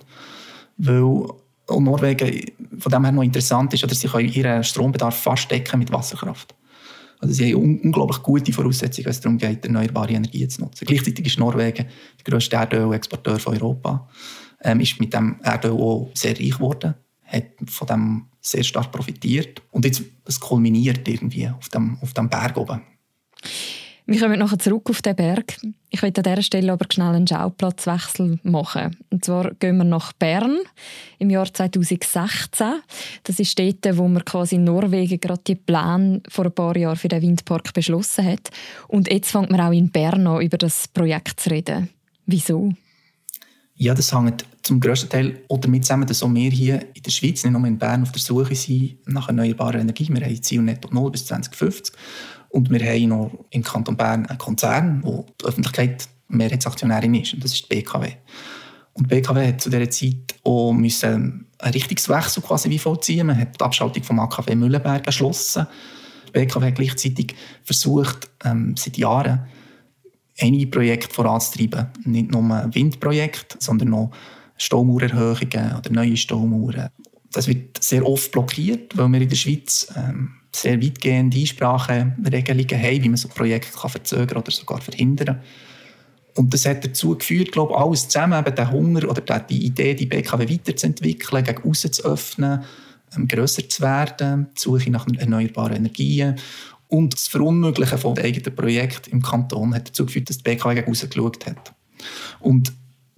Weil 0.78 1.28
und 1.68 1.84
Norwegen 1.84 2.52
von 2.80 2.92
dem 2.92 3.04
her 3.04 3.12
noch 3.12 3.24
interessant 3.24 3.74
ist, 3.74 3.90
dass 3.90 4.00
sie 4.00 4.08
ihren 4.08 4.64
Strombedarf 4.64 5.16
fast 5.16 5.50
decken 5.50 5.80
mit 5.80 5.92
Wasserkraft. 5.92 6.54
Also 7.20 7.36
sie 7.36 7.54
haben 7.54 7.80
unglaublich 7.80 8.22
gute 8.22 8.52
Voraussetzungen, 8.52 9.06
wenn 9.06 9.12
es 9.12 9.22
darum 9.22 9.38
geht, 9.38 9.64
erneuerbare 9.64 10.12
Energie 10.12 10.46
zu 10.48 10.62
nutzen. 10.62 10.86
Gleichzeitig 10.86 11.26
ist 11.26 11.40
Norwegen 11.40 11.86
der 11.86 12.24
grösste 12.26 12.58
Erdölexporteur 12.58 13.40
von 13.40 13.54
Europa, 13.54 14.10
ähm, 14.62 14.82
ist 14.82 15.00
mit 15.00 15.14
dem 15.14 15.40
Erdöl 15.42 15.72
auch 15.72 16.10
sehr 16.14 16.38
reich 16.38 16.52
geworden, 16.52 16.96
hat 17.26 17.46
von 17.68 17.88
dem 17.88 18.26
sehr 18.44 18.64
stark 18.64 18.92
profitiert 18.92 19.62
und 19.72 19.86
jetzt 19.86 20.04
es 20.26 20.40
kulminiert 20.40 21.08
irgendwie 21.08 21.48
auf 21.48 21.70
dem, 21.70 21.98
auf 22.02 22.14
dem 22.14 22.30
Berg 22.30 22.58
oben. 22.58 22.82
Wir 24.06 24.20
kommen 24.20 24.38
nachher 24.38 24.60
zurück 24.60 24.90
auf 24.90 25.02
den 25.02 25.16
Berg. 25.16 25.58
Ich 25.90 26.02
möchte 26.02 26.20
an 26.20 26.24
dieser 26.24 26.42
Stelle 26.42 26.74
aber 26.74 26.86
schnell 26.92 27.16
einen 27.16 27.26
Schauplatzwechsel 27.26 28.38
machen. 28.44 28.98
Und 29.10 29.24
zwar 29.24 29.54
gehen 29.54 29.78
wir 29.78 29.86
nach 29.86 30.12
Bern 30.12 30.60
im 31.20 31.30
Jahr 31.30 31.52
2016. 31.52 32.82
Das 33.24 33.40
ist 33.40 33.58
dort, 33.58 33.98
wo 33.98 34.10
man 34.10 34.26
quasi 34.26 34.56
in 34.56 34.66
Norwegen 34.66 35.22
gerade 35.22 35.42
die 35.48 35.56
Pläne 35.56 36.22
vor 36.28 36.46
ein 36.46 36.52
paar 36.52 36.76
Jahren 36.76 36.98
für 36.98 37.08
den 37.08 37.22
Windpark 37.22 37.74
beschlossen 37.74 38.26
hat. 38.26 38.50
Und 38.90 39.10
jetzt 39.10 39.32
fängt 39.32 39.52
man 39.52 39.62
auch 39.62 39.72
in 39.72 39.90
Bern 39.90 40.28
an, 40.28 40.42
über 40.42 40.58
das 40.58 40.90
Projekt 40.90 41.40
zu 41.40 41.52
reden. 41.52 41.90
Wieso? 42.26 42.74
Ja, 43.76 43.94
das 43.94 44.14
hängt 44.14 44.46
zum 44.64 44.80
grössten 44.80 45.10
Teil 45.10 45.42
auch 45.50 45.60
damit 45.60 45.84
zusammen, 45.84 46.08
dass 46.08 46.24
auch 46.24 46.34
wir 46.34 46.50
hier 46.50 46.82
in 46.96 47.04
der 47.04 47.12
Schweiz, 47.12 47.44
nicht 47.44 47.52
nur 47.52 47.66
in 47.68 47.78
Bern, 47.78 48.04
auf 48.04 48.12
der 48.12 48.22
Suche 48.22 48.56
sind 48.56 48.98
nach 49.06 49.28
erneuerbarer 49.28 49.80
Energie. 49.80 50.08
Wir 50.10 50.26
haben 50.26 50.42
Ziel 50.42 50.62
Netto 50.62 50.90
Null 50.92 51.12
bis 51.12 51.26
2050. 51.26 51.94
Und 52.50 52.70
wir 52.70 52.80
haben 52.80 53.10
noch 53.10 53.46
im 53.50 53.64
Kanton 53.64 53.98
Bern 53.98 54.26
einen 54.26 54.38
Konzern, 54.38 55.02
wo 55.04 55.26
die 55.42 55.46
Öffentlichkeit 55.46 56.08
Mehrheitsaktionärin 56.30 57.16
ist. 57.16 57.34
Und 57.34 57.44
das 57.44 57.54
ist 57.54 57.64
die 57.64 57.76
BKW. 57.76 58.14
Und 58.94 59.12
die 59.12 59.16
BKW 59.16 59.48
hat 59.48 59.62
zu 59.62 59.70
dieser 59.70 59.90
Zeit 59.90 60.36
auch 60.44 60.72
müssen 60.72 61.48
einen 61.58 61.74
Richtungswechsel 61.74 62.42
quasi 62.42 62.70
wie 62.70 62.80
vollziehen. 62.80 63.28
Man 63.28 63.40
hat 63.40 63.60
die 63.60 63.64
Abschaltung 63.64 64.04
vom 64.04 64.20
AKW 64.20 64.56
Mühlenberg 64.56 65.04
beschlossen. 65.04 65.68
Die 66.28 66.32
BKW 66.32 66.68
hat 66.68 66.76
gleichzeitig 66.76 67.36
versucht, 67.64 68.30
ähm, 68.46 68.76
seit 68.78 68.98
Jahren 68.98 69.48
einige 70.40 70.68
Projekte 70.68 71.14
voranzutreiben. 71.14 71.88
Nicht 72.06 72.32
nur 72.32 72.70
Windprojekte, 72.74 73.58
sondern 73.60 73.94
auch 73.94 74.12
Staumaurerhöhungen 74.58 75.76
oder 75.78 75.92
neue 75.92 76.18
Staumauern. 76.18 76.90
Das 77.32 77.48
wird 77.48 77.84
sehr 77.84 78.06
oft 78.06 78.32
blockiert, 78.32 78.96
weil 78.98 79.10
wir 79.10 79.22
in 79.22 79.30
der 79.30 79.36
Schweiz 79.36 79.88
ähm, 79.96 80.36
sehr 80.52 80.82
weitgehende 80.82 81.38
Einspracheregelungen 81.38 82.82
haben, 82.82 83.04
wie 83.04 83.10
man 83.10 83.18
so 83.18 83.28
Projekte 83.28 83.76
kann 83.76 83.90
verzögern 83.90 84.38
oder 84.38 84.52
sogar 84.52 84.82
verhindern 84.82 85.26
kann. 85.26 85.42
Und 86.36 86.54
das 86.54 86.66
hat 86.66 86.84
dazu 86.84 87.18
geführt, 87.18 87.52
glaube 87.52 87.74
ich, 87.74 87.80
alles 87.80 88.08
zusammen, 88.08 88.40
eben 88.40 88.56
den 88.56 88.72
Hunger 88.72 89.10
oder 89.10 89.40
die 89.40 89.66
Idee, 89.66 89.94
die 89.94 90.08
BKW 90.08 90.50
weiterzuentwickeln, 90.50 91.44
gegen 91.44 91.70
außen 91.70 91.94
zu 91.94 92.04
öffnen, 92.06 92.64
ähm, 93.16 93.28
grösser 93.28 93.68
zu 93.68 93.82
werden, 93.82 94.48
die 94.56 94.62
Suche 94.62 94.90
nach 94.90 95.08
erneuerbaren 95.18 95.78
Energien 95.78 96.36
und 96.88 97.14
das 97.14 97.28
Verunmöglichen 97.28 97.98
von 97.98 98.18
eigenen 98.18 98.56
Projekten 98.56 99.12
im 99.12 99.22
Kanton 99.22 99.74
hat 99.74 99.90
dazu 99.90 100.06
geführt, 100.06 100.30
dass 100.30 100.38
die 100.38 100.44
BKW 100.44 100.76
gegen 100.76 100.92
geschaut 100.92 101.46
hat. 101.46 101.74
Und 102.40 102.72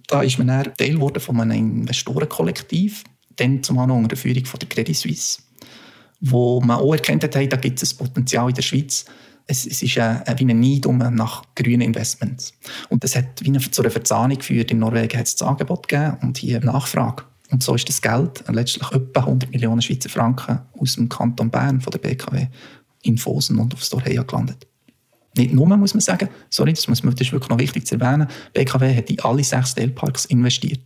da 0.08 0.22
ist 0.22 0.38
man 0.38 0.48
dann 0.48 0.74
Teil 0.76 0.94
geworden 0.94 1.20
von 1.20 1.40
einem 1.40 1.80
Investorenkollektiv, 1.80 3.04
dann 3.36 3.62
zumal 3.62 3.86
noch 3.86 3.96
unter 3.96 4.08
der 4.08 4.18
Führung 4.18 4.44
von 4.44 4.58
der 4.60 4.68
Credit 4.68 4.96
Suisse, 4.96 5.40
wo 6.20 6.60
man 6.60 6.78
auch 6.78 6.92
erkannt 6.92 7.24
hat, 7.24 7.34
hey, 7.34 7.48
da 7.48 7.56
gibt 7.56 7.82
es 7.82 7.92
ein 7.92 7.98
Potenzial 7.98 8.48
in 8.48 8.54
der 8.54 8.62
Schweiz, 8.62 9.04
es, 9.46 9.66
es 9.66 9.82
ist 9.82 9.98
ein, 9.98 10.22
wie 10.38 10.44
ein 10.44 10.60
Neid 10.60 10.86
nach 11.12 11.44
grünen 11.54 11.82
Investments. 11.82 12.52
Und 12.88 13.04
das 13.04 13.14
hat 13.14 13.42
wie 13.42 13.48
eine, 13.48 13.60
zu 13.60 13.82
einer 13.82 13.90
Verzahnung 13.90 14.38
geführt. 14.38 14.70
In 14.72 14.80
Norwegen 14.80 15.16
hat 15.16 15.26
es 15.26 15.36
das 15.36 15.46
Angebot 15.46 15.88
gegeben 15.88 16.18
und 16.22 16.38
hier 16.38 16.60
Nachfrage. 16.60 17.24
Und 17.50 17.62
so 17.62 17.76
ist 17.76 17.88
das 17.88 18.02
Geld, 18.02 18.42
letztlich 18.48 18.90
etwa 18.90 19.20
100 19.20 19.50
Millionen 19.52 19.80
Schweizer 19.80 20.08
Franken 20.08 20.60
aus 20.78 20.96
dem 20.96 21.08
Kanton 21.08 21.50
Bern 21.50 21.80
von 21.80 21.92
der 21.92 22.00
BKW 22.00 22.48
in 23.02 23.18
Fosen 23.18 23.58
und 23.58 23.72
auf 23.72 23.84
Storheia 23.84 24.24
gelandet. 24.24 24.66
Nicht 25.36 25.52
nur, 25.52 25.66
muss 25.76 25.94
man 25.94 26.00
sagen, 26.00 26.28
sorry, 26.50 26.72
das, 26.72 26.88
muss 26.88 27.02
man, 27.02 27.14
das 27.14 27.26
ist 27.26 27.32
wirklich 27.32 27.50
noch 27.50 27.58
wichtig 27.58 27.86
zu 27.86 27.96
erwähnen, 27.96 28.28
BKW 28.52 28.96
hat 28.96 29.10
in 29.10 29.20
alle 29.20 29.44
sechs 29.44 29.74
Teilparks 29.74 30.26
investiert. 30.26 30.80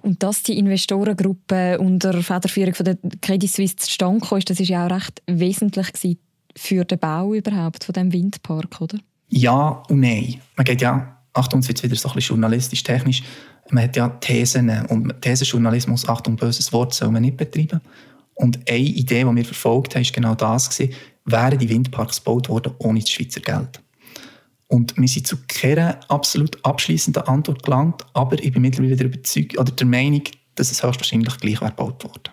Und 0.00 0.22
dass 0.22 0.42
die 0.42 0.58
Investorengruppe 0.58 1.78
unter 1.78 2.22
Federführung 2.22 2.74
von 2.74 2.84
der 2.84 2.98
Credit 3.20 3.50
Suisse 3.50 3.76
zustande 3.76 4.26
kam, 4.26 4.40
das 4.40 4.58
war 4.58 4.66
ja 4.66 4.86
auch 4.86 4.90
recht 4.90 5.22
wesentlich 5.26 6.18
für 6.56 6.84
den 6.84 6.98
Bau 6.98 7.34
überhaupt 7.34 7.84
von 7.84 7.92
dem 7.92 8.12
Windpark, 8.12 8.80
oder? 8.80 8.98
Ja 9.28 9.82
und 9.88 10.00
nein. 10.00 10.40
Man 10.56 10.64
geht 10.64 10.82
ja, 10.82 11.18
Achtung, 11.32 11.60
jetzt 11.60 11.68
wird 11.68 11.82
wieder 11.82 11.96
so 11.96 12.08
ein 12.08 12.14
bisschen 12.14 12.36
journalistisch 12.36 12.82
technisch, 12.82 13.22
man 13.70 13.84
hat 13.84 13.96
ja 13.96 14.08
Thesen 14.08 14.70
und 14.86 15.20
Thesenjournalismus, 15.22 16.08
Achtung, 16.08 16.36
böses 16.36 16.72
Wort, 16.72 16.92
soll 16.92 17.10
man 17.10 17.22
nicht 17.22 17.36
betreiben. 17.36 17.80
Und 18.34 18.58
eine 18.68 18.78
Idee, 18.78 19.24
die 19.24 19.36
wir 19.36 19.44
verfolgt 19.44 19.94
haben, 19.94 20.04
war 20.04 20.12
genau 20.12 20.34
das, 20.34 20.68
gewesen, 20.68 20.94
wären 21.24 21.58
die 21.58 21.68
Windparks 21.68 22.24
gebaut 22.24 22.48
worden 22.48 22.74
ohne 22.78 23.00
das 23.00 23.10
Schweizer 23.10 23.40
Geld. 23.40 23.80
Und 24.68 24.96
wir 24.96 25.08
sind 25.08 25.26
zu 25.26 25.36
keiner 25.48 26.00
absolut 26.08 26.64
abschließenden 26.64 27.24
Antwort 27.24 27.62
gelangt, 27.62 28.06
aber 28.14 28.42
ich 28.42 28.52
bin 28.52 28.62
mittlerweile 28.62 28.96
der, 28.96 29.06
Überzeugung, 29.06 29.60
oder 29.60 29.70
der 29.70 29.86
Meinung, 29.86 30.22
dass 30.54 30.70
es 30.70 30.82
höchstwahrscheinlich 30.82 31.36
gleich 31.38 31.60
wäre 31.60 31.70
gebaut 31.70 32.02
worden. 32.04 32.32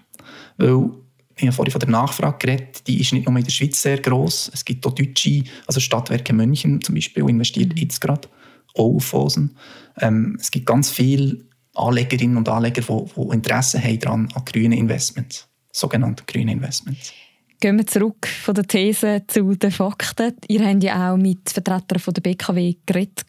Weil 0.58 0.90
ich 1.36 1.44
habe 1.44 1.52
vorhin 1.52 1.72
von 1.72 1.80
der 1.80 1.90
Nachfrage 1.90 2.38
geredet, 2.38 2.88
die 2.88 3.00
ist 3.02 3.14
nicht 3.14 3.28
nur 3.28 3.38
in 3.38 3.44
der 3.44 3.52
Schweiz 3.52 3.82
sehr 3.82 3.98
groß. 3.98 4.52
Es 4.54 4.64
gibt 4.64 4.86
auch 4.86 4.94
deutsche, 4.94 5.44
also 5.68 5.80
Stadtwerke 5.80 6.34
München 6.34 6.82
zum 6.82 6.96
Beispiel, 6.96 7.30
investiert 7.30 7.74
mhm. 7.76 7.78
jetzt 7.78 8.00
gerade 8.00 8.28
auch 8.76 8.96
auf 8.96 9.06
Fosen. 9.06 9.58
Ähm, 10.00 10.38
es 10.40 10.52
gibt 10.52 10.66
ganz 10.66 10.90
viele 10.90 11.40
Anlegerinnen 11.76 12.38
und 12.38 12.50
Anleger, 12.50 12.82
die, 12.82 13.22
die 13.22 13.34
Interesse 13.34 13.82
haben 13.82 14.00
daran 14.00 14.30
an 14.34 14.46
grünen 14.46 14.74
Investments, 14.74 15.48
sogenannte 15.72 16.24
grüne 16.26 16.52
Investments. 16.52 17.14
Gehen 17.62 17.78
wir 17.78 17.86
zurück 17.86 18.26
von 18.26 18.56
der 18.56 18.64
These 18.64 19.24
zu 19.28 19.54
den 19.54 19.72
Fakten. 19.72 20.34
Ihr 20.48 20.66
habt 20.66 20.82
ja 20.82 21.12
auch 21.12 21.18
mit 21.18 21.50
Vertretern 21.50 22.00
von 22.00 22.14
der 22.14 22.22
BKW 22.22 22.76
geredet. 22.86 23.26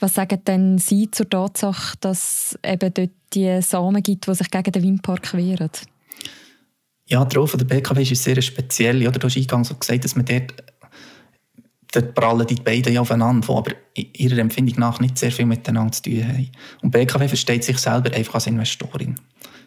Was 0.00 0.14
sagen 0.14 0.42
denn 0.46 0.78
Sie 0.78 1.10
zur 1.10 1.28
Tatsache, 1.28 1.98
dass 2.00 2.58
es 2.62 2.78
dort 2.78 3.10
die 3.34 3.60
Samen 3.60 4.02
gibt, 4.02 4.26
die 4.26 4.34
sich 4.34 4.50
gegen 4.50 4.72
den 4.72 4.82
Windpark 4.82 5.34
wehren? 5.34 5.68
Ja, 7.04 7.22
die 7.26 7.36
Rolle 7.36 7.58
der 7.58 7.66
BKW 7.66 8.02
ist 8.02 8.24
sehr 8.24 8.40
speziell. 8.40 9.06
Oder? 9.06 9.18
Du 9.18 9.26
hast 9.26 9.36
eingangs 9.36 9.78
gesagt, 9.78 10.04
dass 10.04 10.16
man 10.16 10.24
dort, 10.24 10.54
dort 11.92 12.14
prallen 12.14 12.46
die 12.46 12.54
beiden 12.54 12.94
ja 12.94 13.02
aufeinander, 13.02 13.46
die 13.46 13.52
aber 13.52 13.72
ihrer 14.14 14.38
Empfindung 14.38 14.78
nach 14.78 14.98
nicht 14.98 15.18
sehr 15.18 15.30
viel 15.30 15.44
miteinander 15.44 15.92
zu 15.92 16.04
tun 16.04 16.26
haben. 16.26 16.50
Und 16.80 16.94
die 16.94 16.98
BKW 17.00 17.28
versteht 17.28 17.64
sich 17.64 17.76
selber 17.76 18.14
einfach 18.16 18.36
als 18.36 18.46
Investorin. 18.46 19.16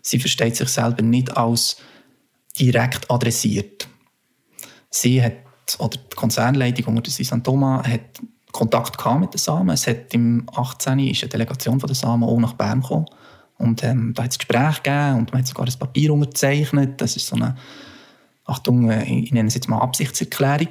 Sie 0.02 0.18
versteht 0.18 0.56
sich 0.56 0.70
selber 0.70 1.04
nicht 1.04 1.38
als 1.38 1.78
direkt 2.60 3.10
adressiert. 3.10 3.88
Sie 4.90 5.22
hat, 5.22 5.34
oder 5.80 5.98
die 5.98 6.16
Konzernleitung 6.16 6.98
unter 6.98 7.12
Susanne 7.12 7.44
Thomas 7.44 7.88
hat 7.88 8.22
Kontakt 8.52 9.04
mit 9.20 9.34
den 9.34 9.38
Samen. 9.38 9.72
Es 9.72 9.88
hat 9.88 10.14
im 10.14 10.48
18. 10.56 11.00
ist 11.00 11.24
eine 11.24 11.30
Delegation 11.30 11.80
von 11.80 11.88
den 11.88 11.96
Samen 11.96 12.24
auch 12.24 12.40
nach 12.40 12.54
Bern 12.54 12.82
gekommen 12.82 13.06
und 13.58 13.84
ähm, 13.84 14.14
da 14.14 14.24
hat 14.24 14.32
es 14.32 14.40
Gespräche 14.40 14.82
gegeben 14.82 15.20
und 15.20 15.32
man 15.32 15.42
hat 15.42 15.48
sogar 15.48 15.66
ein 15.66 15.80
Papier 15.80 16.14
unterzeichnet. 16.14 17.00
Das 17.02 17.16
ist 17.16 17.28
so 17.28 17.36
eine, 17.36 17.56
Achtung, 18.46 18.90
äh, 18.90 19.04
ich 19.04 19.32
nenne 19.32 19.48
es 19.48 19.56
jetzt 19.56 19.70
mal 19.70 19.80
Absichtserklärung, 19.80 20.70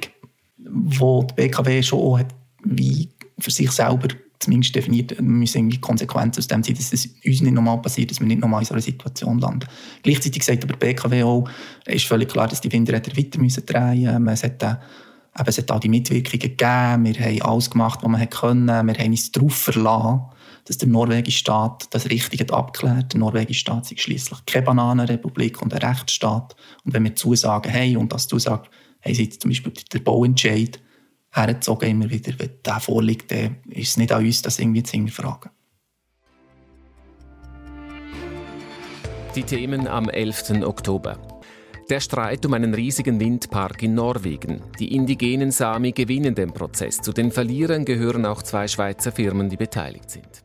wo 0.57 1.23
die 1.23 1.33
BKW 1.33 1.81
schon 1.83 2.19
hat, 2.19 2.27
wie 2.63 3.09
für 3.39 3.51
sich 3.51 3.71
selber 3.71 4.07
zumindest 4.39 4.75
definiert, 4.75 5.19
müssen 5.21 5.59
irgendwie 5.59 5.79
Konsequenzen 5.79 6.39
aus 6.39 6.47
dem 6.47 6.63
ziehen, 6.63 6.75
dass 6.75 6.93
es 6.93 7.07
uns 7.25 7.41
nicht 7.41 7.53
nochmal 7.53 7.81
passiert, 7.81 8.11
dass 8.11 8.19
wir 8.19 8.27
nicht 8.27 8.41
nochmal 8.41 8.61
in 8.61 8.65
so 8.65 8.73
einer 8.73 8.81
Situation 8.81 9.39
landen. 9.39 9.67
Gleichzeitig 10.03 10.43
sagt 10.43 10.63
aber 10.63 10.73
die 10.73 10.79
BKW 10.79 11.23
auch, 11.23 11.49
ist 11.85 12.05
völlig 12.05 12.29
klar, 12.29 12.47
dass 12.47 12.61
die 12.61 12.71
Windräder 12.71 13.15
weiter 13.15 13.39
müssen 13.39 13.65
drehen 13.65 14.23
müssen. 14.23 14.33
Es 14.33 14.43
hat, 14.43 14.63
äh, 14.63 14.75
eben, 15.39 15.47
es 15.47 15.57
hat 15.57 15.71
auch 15.71 15.79
die 15.79 15.89
Mitwirkungen 15.89 16.39
gegeben, 16.39 17.05
wir 17.05 17.19
haben 17.19 17.41
alles 17.41 17.69
gemacht, 17.69 17.99
was 18.01 18.19
wir 18.19 18.27
können, 18.27 18.67
wir 18.87 18.93
haben 18.93 19.11
uns 19.11 19.31
darauf 19.31 19.55
verlassen, 19.55 20.21
dass 20.65 20.77
der 20.79 20.87
norwegische 20.87 21.39
Staat 21.39 21.87
das 21.91 22.09
Richtige 22.09 22.51
abklärt. 22.51 23.13
Der 23.13 23.19
norwegische 23.19 23.59
Staat 23.59 23.91
ist 23.91 24.01
schließlich 24.01 24.45
keine 24.45 24.65
Bananenrepublik 24.65 25.61
und 25.61 25.73
ein 25.73 25.79
Rechtsstaat. 25.79 26.55
Und 26.83 26.93
wenn 26.93 27.03
wir 27.03 27.15
Zusagen 27.15 27.71
haben 27.71 27.97
und 27.97 28.11
das 28.11 28.27
Zusage 28.27 28.67
haben 29.01 29.13
sie 29.13 29.29
zum 29.29 29.51
Beispiel 29.51 29.73
der 29.93 29.99
Bauentscheid 29.99 30.79
hergezogen 31.35 31.89
immer 31.89 32.09
wieder, 32.09 32.33
wenn 32.37 32.51
der 32.65 32.79
vorliegt, 32.79 33.31
dann 33.31 33.57
ist 33.69 33.89
es 33.89 33.97
nicht 33.97 34.11
an 34.11 34.25
uns, 34.25 34.41
das 34.41 34.59
irgendwie 34.59 34.83
zu 34.83 34.93
hinterfragen. 34.93 35.51
Die 39.35 39.43
Themen 39.43 39.87
am 39.87 40.09
11. 40.09 40.63
Oktober. 40.63 41.19
Der 41.89 41.99
Streit 41.99 42.45
um 42.45 42.53
einen 42.53 42.73
riesigen 42.73 43.19
Windpark 43.19 43.83
in 43.83 43.93
Norwegen. 43.93 44.61
Die 44.79 44.95
indigenen 44.95 45.51
Sami 45.51 45.91
gewinnen 45.91 46.33
den 46.33 46.51
Prozess. 46.51 46.97
Zu 46.97 47.11
den 47.11 47.31
Verlierern 47.31 47.85
gehören 47.85 48.25
auch 48.25 48.41
zwei 48.41 48.67
Schweizer 48.67 49.11
Firmen, 49.11 49.49
die 49.49 49.57
beteiligt 49.57 50.09
sind. 50.09 50.43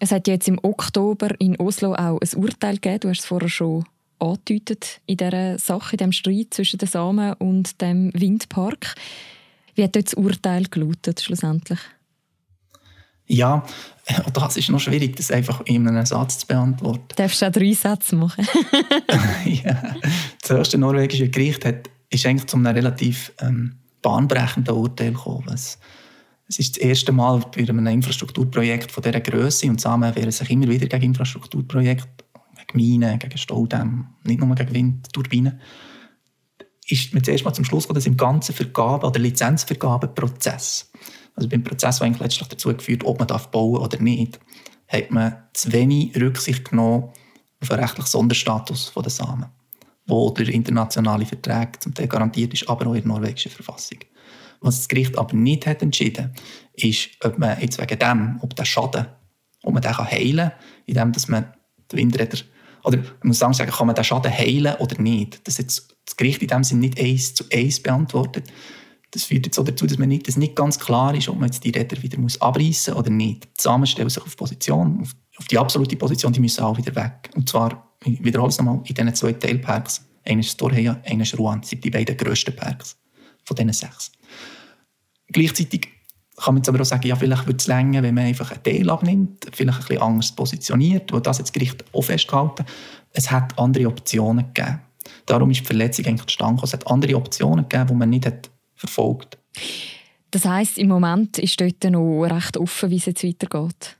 Es 0.00 0.12
hat 0.12 0.28
jetzt 0.28 0.48
im 0.48 0.58
Oktober 0.62 1.30
in 1.38 1.56
Oslo 1.56 1.94
auch 1.94 2.20
ein 2.20 2.38
Urteil 2.38 2.74
gegeben. 2.74 3.00
Du 3.00 3.08
hast 3.08 3.20
es 3.20 3.26
vorher 3.26 3.48
schon 3.48 3.84
angedeutet 4.18 5.00
in 5.06 5.16
dieser 5.16 5.58
Sache, 5.58 5.92
in 5.92 5.98
diesem 5.98 6.12
Streit 6.12 6.54
zwischen 6.54 6.78
den 6.78 6.88
Samen 6.88 7.32
und 7.34 7.80
dem 7.80 8.12
Windpark. 8.12 8.96
Wie 9.78 9.84
hat 9.84 9.94
dort 9.94 10.06
das 10.06 10.14
Urteil 10.14 10.64
gelautet 10.64 11.20
schlussendlich? 11.20 11.78
Ja, 13.28 13.64
das 14.32 14.56
ist 14.56 14.70
noch 14.70 14.80
schwierig, 14.80 15.14
das 15.14 15.30
einfach 15.30 15.60
in 15.66 15.86
einem 15.86 16.04
Satz 16.04 16.40
zu 16.40 16.48
beantworten. 16.48 17.04
Du 17.10 17.14
darfst 17.14 17.44
auch 17.44 17.52
drei 17.52 17.72
Sätze 17.74 18.16
machen. 18.16 18.44
ja. 19.44 19.94
Das 20.40 20.50
erste 20.50 20.78
norwegische 20.78 21.28
Gericht 21.28 21.64
hat, 21.64 21.88
ist 22.10 22.26
eigentlich 22.26 22.48
zu 22.48 22.56
einem 22.56 22.66
relativ 22.66 23.32
ähm, 23.40 23.76
bahnbrechenden 24.02 24.74
Urteil 24.74 25.12
gekommen. 25.12 25.44
Was, 25.46 25.78
es 26.48 26.58
ist 26.58 26.76
das 26.76 26.82
erste 26.82 27.12
Mal 27.12 27.40
bei 27.54 27.60
einem 27.60 27.86
Infrastrukturprojekt 27.86 28.90
von 28.90 29.04
dieser 29.04 29.20
Größe 29.20 29.68
und 29.68 29.80
zusammen 29.80 30.12
wehren 30.16 30.32
sich 30.32 30.50
immer 30.50 30.66
wieder 30.66 30.88
gegen 30.88 31.04
Infrastrukturprojekte, 31.04 32.24
gegen 32.66 32.76
Minen, 32.76 33.18
gegen 33.20 33.38
Staudämme, 33.38 34.06
nicht 34.24 34.40
nur 34.40 34.56
gegen 34.56 34.74
Windturbinen. 34.74 35.60
Ist 36.88 37.12
man 37.12 37.22
zuerst 37.22 37.44
mal 37.44 37.52
zum 37.52 37.64
Schluss 37.64 37.84
gekommen, 37.84 37.96
dass 37.96 38.06
im 38.06 38.16
ganzen 38.16 38.54
Vergabe- 38.54 39.06
oder 39.06 39.20
Lizenzvergabeprozess, 39.20 40.90
also 41.34 41.48
beim 41.48 41.62
Prozess, 41.62 41.98
der 41.98 42.06
eigentlich 42.06 42.20
letztlich 42.20 42.48
dazu 42.48 42.74
geführt 42.74 43.04
ob 43.04 43.18
man 43.18 43.28
bauen 43.28 43.74
darf 43.74 43.84
oder 43.84 44.00
nicht, 44.00 44.40
hat 44.88 45.10
man 45.10 45.36
zu 45.52 45.72
wenig 45.72 46.16
Rücksicht 46.16 46.70
genommen 46.70 47.10
auf 47.60 47.68
den 47.68 47.78
rechtlichen 47.78 48.08
Sonderstatus 48.08 48.92
der 48.94 49.10
Samen, 49.10 49.46
wo 50.06 50.30
durch 50.30 50.48
internationale 50.48 51.26
Verträge 51.26 51.78
zum 51.78 51.94
Teil 51.94 52.08
garantiert 52.08 52.54
ist, 52.54 52.68
aber 52.68 52.86
auch 52.86 52.94
in 52.94 53.02
der 53.02 53.08
norwegischen 53.08 53.52
Verfassung. 53.52 53.98
Was 54.60 54.78
das 54.78 54.88
Gericht 54.88 55.16
aber 55.18 55.36
nicht 55.36 55.66
hat 55.66 55.82
entschieden, 55.82 56.32
ist, 56.74 57.10
ob 57.22 57.38
man 57.38 57.60
jetzt 57.60 57.80
wegen 57.80 57.98
dem, 57.98 58.38
ob 58.42 58.56
der 58.56 58.64
Schaden 58.64 59.06
wo 59.62 59.70
man 59.70 59.82
den 59.82 59.96
heilen 59.96 60.50
kann, 60.50 60.52
indem 60.86 61.12
man 61.28 61.52
die 61.90 61.96
Windräder, 61.96 62.38
oder 62.84 62.98
ich 62.98 63.24
muss 63.24 63.38
sagen, 63.38 63.54
kann 63.54 63.86
man 63.86 63.96
den 63.96 64.04
Schaden 64.04 64.32
heilen 64.32 64.76
oder 64.76 65.00
nicht. 65.00 65.46
Das 65.46 65.58
jetzt 65.58 65.96
das 66.08 66.16
Gericht 66.16 66.40
in 66.42 66.48
dem 66.48 66.64
Sinne 66.64 66.80
nicht 66.80 66.98
eins 66.98 67.34
zu 67.34 67.44
eins 67.52 67.80
beantwortet. 67.80 68.50
Das 69.10 69.24
führt 69.24 69.46
jetzt 69.46 69.58
auch 69.58 69.64
dazu, 69.64 69.86
dass 69.86 69.98
man 69.98 70.08
nicht, 70.08 70.28
dass 70.28 70.36
nicht 70.36 70.56
ganz 70.56 70.78
klar 70.78 71.14
ist, 71.14 71.28
ob 71.28 71.36
man 71.36 71.48
jetzt 71.48 71.64
die 71.64 71.70
Räder 71.70 72.02
wieder 72.02 72.18
muss 72.18 72.40
abreißen 72.40 72.94
muss 72.94 73.00
oder 73.00 73.10
nicht. 73.10 73.44
Die 73.44 73.62
Samen 73.62 73.86
stellen 73.86 74.08
sich 74.08 74.22
auf 74.22 74.36
Position, 74.36 75.00
auf, 75.00 75.14
auf 75.36 75.46
die 75.46 75.58
absolute 75.58 75.96
Position, 75.96 76.32
die 76.32 76.40
müssen 76.40 76.62
auch 76.62 76.76
wieder 76.76 76.94
weg. 76.94 77.30
Und 77.34 77.48
zwar, 77.48 77.94
ich 78.04 78.22
wiederhole 78.22 78.50
es 78.50 78.58
nochmal, 78.58 78.80
in 78.84 78.94
diesen 78.94 79.14
zwei 79.14 79.32
Teilparks. 79.32 80.04
Einer 80.24 80.40
ist 80.40 80.58
Torheia, 80.58 81.00
einer 81.06 81.22
ist 81.22 81.38
Rouen. 81.38 81.60
Das 81.60 81.70
sind 81.70 81.84
die 81.84 81.90
beiden 81.90 82.16
grössten 82.16 82.54
Parks 82.54 82.96
von 83.44 83.56
diesen 83.56 83.72
sechs. 83.72 84.12
Gleichzeitig 85.28 85.88
kann 86.36 86.54
man 86.54 86.60
jetzt 86.60 86.68
aber 86.68 86.80
auch 86.80 86.84
sagen, 86.84 87.06
ja, 87.06 87.16
vielleicht 87.16 87.46
würde 87.46 87.58
es 87.58 87.66
länger, 87.66 88.02
wenn 88.02 88.14
man 88.14 88.24
einfach 88.24 88.50
einen 88.50 88.62
Teil 88.62 88.88
abnimmt, 88.90 89.46
vielleicht 89.52 89.80
ein 89.80 89.86
bisschen 89.86 90.02
anders 90.02 90.32
positioniert, 90.32 91.12
wo 91.12 91.18
das 91.18 91.38
jetzt 91.38 91.52
Gericht 91.52 91.84
auch 91.92 92.02
festgehalten 92.02 92.64
Es 93.12 93.30
hat 93.30 93.58
andere 93.58 93.88
Optionen 93.88 94.52
gegeben. 94.52 94.80
Darum 95.28 95.50
ist 95.50 95.60
die 95.60 95.66
Verletzung 95.66 96.06
eigentlich 96.06 96.26
zustande 96.26 96.62
Es 96.64 96.72
hat 96.72 96.86
andere 96.86 97.16
Optionen 97.16 97.68
gegeben, 97.68 97.88
die 97.88 97.94
man 97.94 98.10
nicht 98.10 98.26
hat 98.26 98.50
verfolgt 98.74 99.38
Das 100.30 100.44
heisst, 100.44 100.78
im 100.78 100.88
Moment 100.88 101.38
ist 101.38 101.60
dort 101.60 101.84
noch 101.84 102.22
recht 102.24 102.56
offen, 102.56 102.90
wie 102.90 102.96
es 102.96 103.06
jetzt 103.06 103.24
weitergeht? 103.24 103.96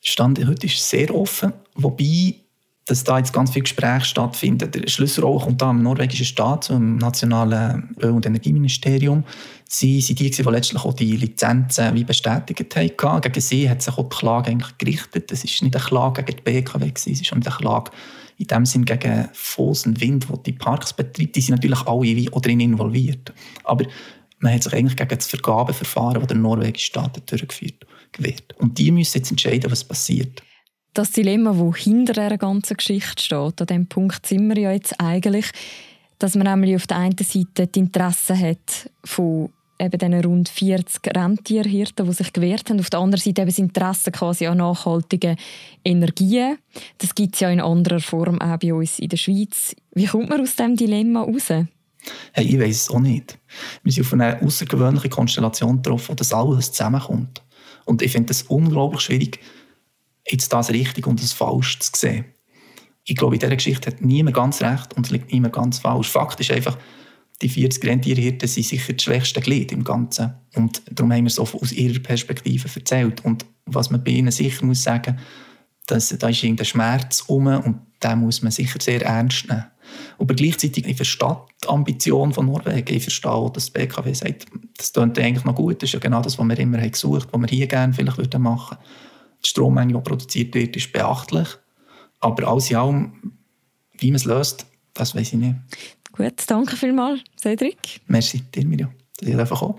Stand 0.00 0.44
heute 0.44 0.66
ist 0.66 0.88
sehr 0.88 1.14
offen, 1.14 1.52
wobei 1.74 2.34
dass 2.86 3.04
da 3.04 3.18
jetzt 3.18 3.32
ganz 3.32 3.52
viele 3.52 3.62
Gespräche 3.62 4.04
stattfinden. 4.04 4.70
Der 4.70 4.88
Schlüsselrolle 4.88 5.44
kommt 5.44 5.62
da 5.62 5.70
im 5.70 5.82
norwegischen 5.82 6.26
Staat, 6.26 6.68
im 6.70 6.96
nationalen 6.96 7.94
Öl- 8.02 8.10
und 8.10 8.26
Energieministerium. 8.26 9.22
Sie 9.68 10.00
sind 10.00 10.18
die, 10.18 10.30
die 10.30 10.42
letztlich 10.42 10.84
auch 10.84 10.92
die 10.92 11.16
Lizenzen 11.16 11.94
wie 11.94 12.02
bestätigt 12.02 12.76
haben. 12.76 13.20
Gegen 13.20 13.40
sie 13.40 13.70
hat 13.70 13.82
sich 13.82 13.96
auch 13.96 14.08
die 14.08 14.16
Klage 14.16 14.50
eigentlich 14.50 14.76
gerichtet. 14.78 15.30
Das 15.30 15.44
ist 15.44 15.62
nicht 15.62 15.76
eine 15.76 15.84
Klage 15.84 16.24
gegen 16.24 16.38
die 16.38 16.42
BKW, 16.42 16.90
es 16.92 17.06
ist 17.06 17.20
nicht 17.20 17.32
eine 17.32 17.42
Klage 17.44 17.92
in 18.42 18.48
dem 18.48 18.66
Sinn 18.66 18.84
gegen 18.84 19.28
Fuss 19.32 19.86
und 19.86 20.00
Wind, 20.00 20.26
die 20.28 20.42
die 20.52 20.58
Parks 20.58 20.92
betreibt. 20.92 21.36
Die 21.36 21.40
sind 21.40 21.56
natürlich 21.56 21.80
alle 21.86 22.32
auch 22.32 22.40
drin 22.40 22.60
involviert. 22.60 23.32
Aber 23.64 23.84
man 24.38 24.52
hat 24.52 24.62
sich 24.62 24.72
eigentlich 24.72 24.96
gegen 24.96 25.16
das 25.16 25.28
Vergabeverfahren, 25.28 26.20
das 26.20 26.26
der 26.26 26.36
norwegische 26.36 26.86
Staat 26.86 27.30
durchgeführt 27.30 27.86
wird. 28.18 28.54
Und 28.58 28.78
die 28.78 28.90
müssen 28.90 29.18
jetzt 29.18 29.30
entscheiden, 29.30 29.70
was 29.70 29.84
passiert 29.84 30.42
das 30.94 31.10
Dilemma, 31.10 31.52
das 31.52 31.76
hinter 31.78 32.12
dieser 32.12 32.38
ganzen 32.38 32.76
Geschichte 32.76 33.22
steht, 33.22 33.60
an 33.60 33.66
diesem 33.66 33.86
Punkt 33.86 34.26
sind 34.26 34.48
wir 34.48 34.58
ja 34.58 34.72
jetzt 34.72 35.00
eigentlich, 35.00 35.50
dass 36.18 36.34
man 36.34 36.46
nämlich 36.46 36.76
auf 36.76 36.86
der 36.86 36.98
einen 36.98 37.16
Seite 37.18 37.66
die 37.66 37.78
Interessen 37.78 38.38
hat 38.38 38.90
von 39.04 39.50
eben 39.82 39.98
diesen 39.98 40.24
rund 40.24 40.48
40 40.48 41.14
Rentierhirten, 41.14 42.06
die 42.06 42.12
sich 42.12 42.32
gewehrt 42.32 42.70
haben. 42.70 42.80
Auf 42.80 42.90
der 42.90 43.00
anderen 43.00 43.20
Seite 43.20 43.42
eben 43.42 43.50
das 43.50 43.58
Interesse 43.58 44.12
quasi 44.12 44.46
an 44.46 44.58
nachhaltigen 44.58 45.36
Energien. 45.84 46.58
Das 46.98 47.14
gibt 47.14 47.34
es 47.34 47.40
ja 47.40 47.50
in 47.50 47.60
anderer 47.60 48.00
Form 48.00 48.40
auch 48.40 48.58
bei 48.58 48.72
uns 48.72 48.98
in 48.98 49.08
der 49.08 49.16
Schweiz. 49.16 49.74
Wie 49.92 50.06
kommt 50.06 50.28
man 50.28 50.40
aus 50.40 50.56
diesem 50.56 50.76
Dilemma 50.76 51.22
raus? 51.22 51.48
Hey, 52.32 52.46
ich 52.46 52.58
weiß 52.58 52.76
es 52.76 52.90
auch 52.90 53.00
nicht. 53.00 53.38
Wir 53.82 53.92
sind 53.92 54.06
auf 54.06 54.12
eine 54.12 54.40
außergewöhnliche 54.42 55.08
Konstellation 55.08 55.82
getroffen, 55.82 56.10
wo 56.10 56.14
das 56.14 56.32
alles 56.32 56.72
zusammenkommt. 56.72 57.42
Und 57.84 58.02
ich 58.02 58.12
finde 58.12 58.32
es 58.32 58.42
unglaublich 58.44 59.02
schwierig, 59.02 59.40
jetzt 60.28 60.52
das 60.52 60.70
richtig 60.70 61.06
und 61.06 61.20
das 61.20 61.32
falsch 61.32 61.78
zu 61.80 61.90
sehen. 61.94 62.24
Ich 63.04 63.16
glaube, 63.16 63.34
in 63.34 63.40
dieser 63.40 63.56
Geschichte 63.56 63.90
hat 63.90 64.00
niemand 64.00 64.36
ganz 64.36 64.62
recht 64.62 64.94
und 64.94 65.06
es 65.06 65.12
liegt 65.12 65.32
niemand 65.32 65.54
ganz 65.54 65.80
falsch. 65.80 66.08
Fakt 66.08 66.38
ist 66.38 66.52
einfach, 66.52 66.78
die 67.42 67.48
40 67.48 67.84
Rentierhirten 67.84 68.48
sind 68.48 68.66
sicher 68.66 68.92
das 68.92 69.02
schwächste 69.02 69.40
Glied 69.40 69.72
im 69.72 69.84
Ganzen. 69.84 70.34
Und 70.54 70.82
darum 70.90 71.12
haben 71.12 71.24
wir 71.24 71.28
es 71.28 71.34
so 71.34 71.42
aus 71.42 71.72
ihrer 71.72 71.98
Perspektive 71.98 72.68
erzählt. 72.72 73.24
Und 73.24 73.44
was 73.66 73.90
man 73.90 74.02
bei 74.02 74.12
ihnen 74.12 74.30
sicher 74.30 74.64
muss 74.64 74.82
sagen, 74.82 75.18
dass, 75.86 76.10
da 76.10 76.28
ist 76.28 76.42
irgendein 76.42 76.66
Schmerz 76.66 77.24
um 77.26 77.46
und 77.46 77.80
den 78.02 78.20
muss 78.20 78.42
man 78.42 78.52
sicher 78.52 78.78
sehr 78.80 79.02
ernst 79.02 79.48
nehmen. 79.48 79.64
Aber 80.18 80.34
gleichzeitig, 80.34 80.86
ich 80.86 80.96
verstehe 80.96 81.36
die 81.62 81.68
Ambition 81.68 82.32
von 82.32 82.46
Norwegen. 82.46 82.94
Ich 82.94 83.02
verstehe 83.02 83.32
auch, 83.32 83.50
dass 83.50 83.66
die 83.66 83.72
BKW 83.72 84.12
sagt, 84.14 84.46
das 84.76 84.92
klingt 84.92 85.18
eigentlich 85.18 85.44
noch 85.44 85.54
gut. 85.54 85.82
Das 85.82 85.88
ist 85.88 85.94
ja 85.94 85.98
genau 85.98 86.22
das, 86.22 86.38
was 86.38 86.48
wir 86.48 86.58
immer 86.58 86.78
haben 86.78 86.90
gesucht 86.90 87.32
haben, 87.32 87.42
was 87.42 87.50
wir 87.50 87.56
hier 87.56 87.66
gerne 87.66 87.92
vielleicht 87.92 88.38
machen 88.38 88.76
würden. 88.76 88.78
Die 89.44 89.48
Strommenge, 89.48 89.94
die 89.94 90.00
produziert 90.00 90.54
wird, 90.54 90.76
ist 90.76 90.92
beachtlich. 90.92 91.48
Aber 92.20 92.48
alles 92.48 92.70
in 92.70 92.76
allem, 92.76 93.32
wie 93.98 94.10
man 94.10 94.16
es 94.16 94.24
löst, 94.24 94.66
das 94.94 95.14
weiß 95.14 95.32
ich 95.32 95.38
nicht. 95.38 95.56
Gut, 96.12 96.34
danke 96.46 96.76
vielmals, 96.76 97.20
Cedric. 97.40 98.00
Merci 98.06 98.42
dir, 98.54 98.66
Mirja, 98.66 98.90
dass 99.18 99.28
ich 99.28 99.36
einfach 99.36 99.58
komme. 99.58 99.74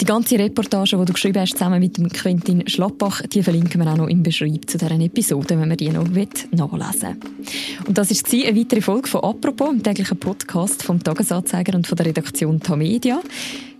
Die 0.00 0.06
ganze 0.06 0.38
Reportage, 0.38 0.96
die 0.96 1.04
du 1.04 1.12
geschrieben 1.12 1.40
hast, 1.40 1.52
zusammen 1.52 1.78
mit 1.78 1.96
dem 1.96 2.08
Quentin 2.08 2.66
Schlappach, 2.68 3.22
die 3.22 3.42
verlinken 3.42 3.80
wir 3.80 3.92
auch 3.92 3.96
noch 3.96 4.08
im 4.08 4.24
Beschreib 4.24 4.68
zu 4.68 4.76
dieser 4.76 4.90
Episode, 4.90 5.58
wenn 5.58 5.68
man 5.68 5.76
die 5.76 5.90
noch 5.90 6.08
nachlesen 6.08 7.22
will. 7.22 7.86
Und 7.86 7.96
das 7.96 8.10
war 8.10 8.46
eine 8.48 8.58
weitere 8.58 8.80
Folge 8.80 9.08
von 9.08 9.22
«Apropos», 9.22 9.70
dem 9.70 9.82
täglichen 9.82 10.18
Podcast 10.18 10.82
vom 10.82 11.02
«Tagesanzeiger» 11.02 11.76
und 11.76 11.86
von 11.86 11.96
der 11.96 12.06
Redaktion 12.06 12.58
«Tamedia». 12.58 13.20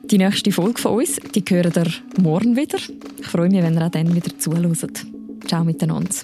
Die 0.04 0.18
nächste 0.18 0.52
Folge 0.52 0.80
von 0.80 0.98
uns, 0.98 1.16
die 1.34 1.42
hören 1.48 1.72
ihr 1.74 2.22
morgen 2.22 2.56
wieder. 2.56 2.78
Ich 3.18 3.26
freue 3.26 3.48
mich, 3.48 3.62
wenn 3.62 3.74
ihr 3.74 3.86
auch 3.86 3.90
dann 3.90 4.14
wieder 4.14 4.38
zuhört. 4.38 5.04
Ciao 5.46 5.64
miteinander. 5.64 6.14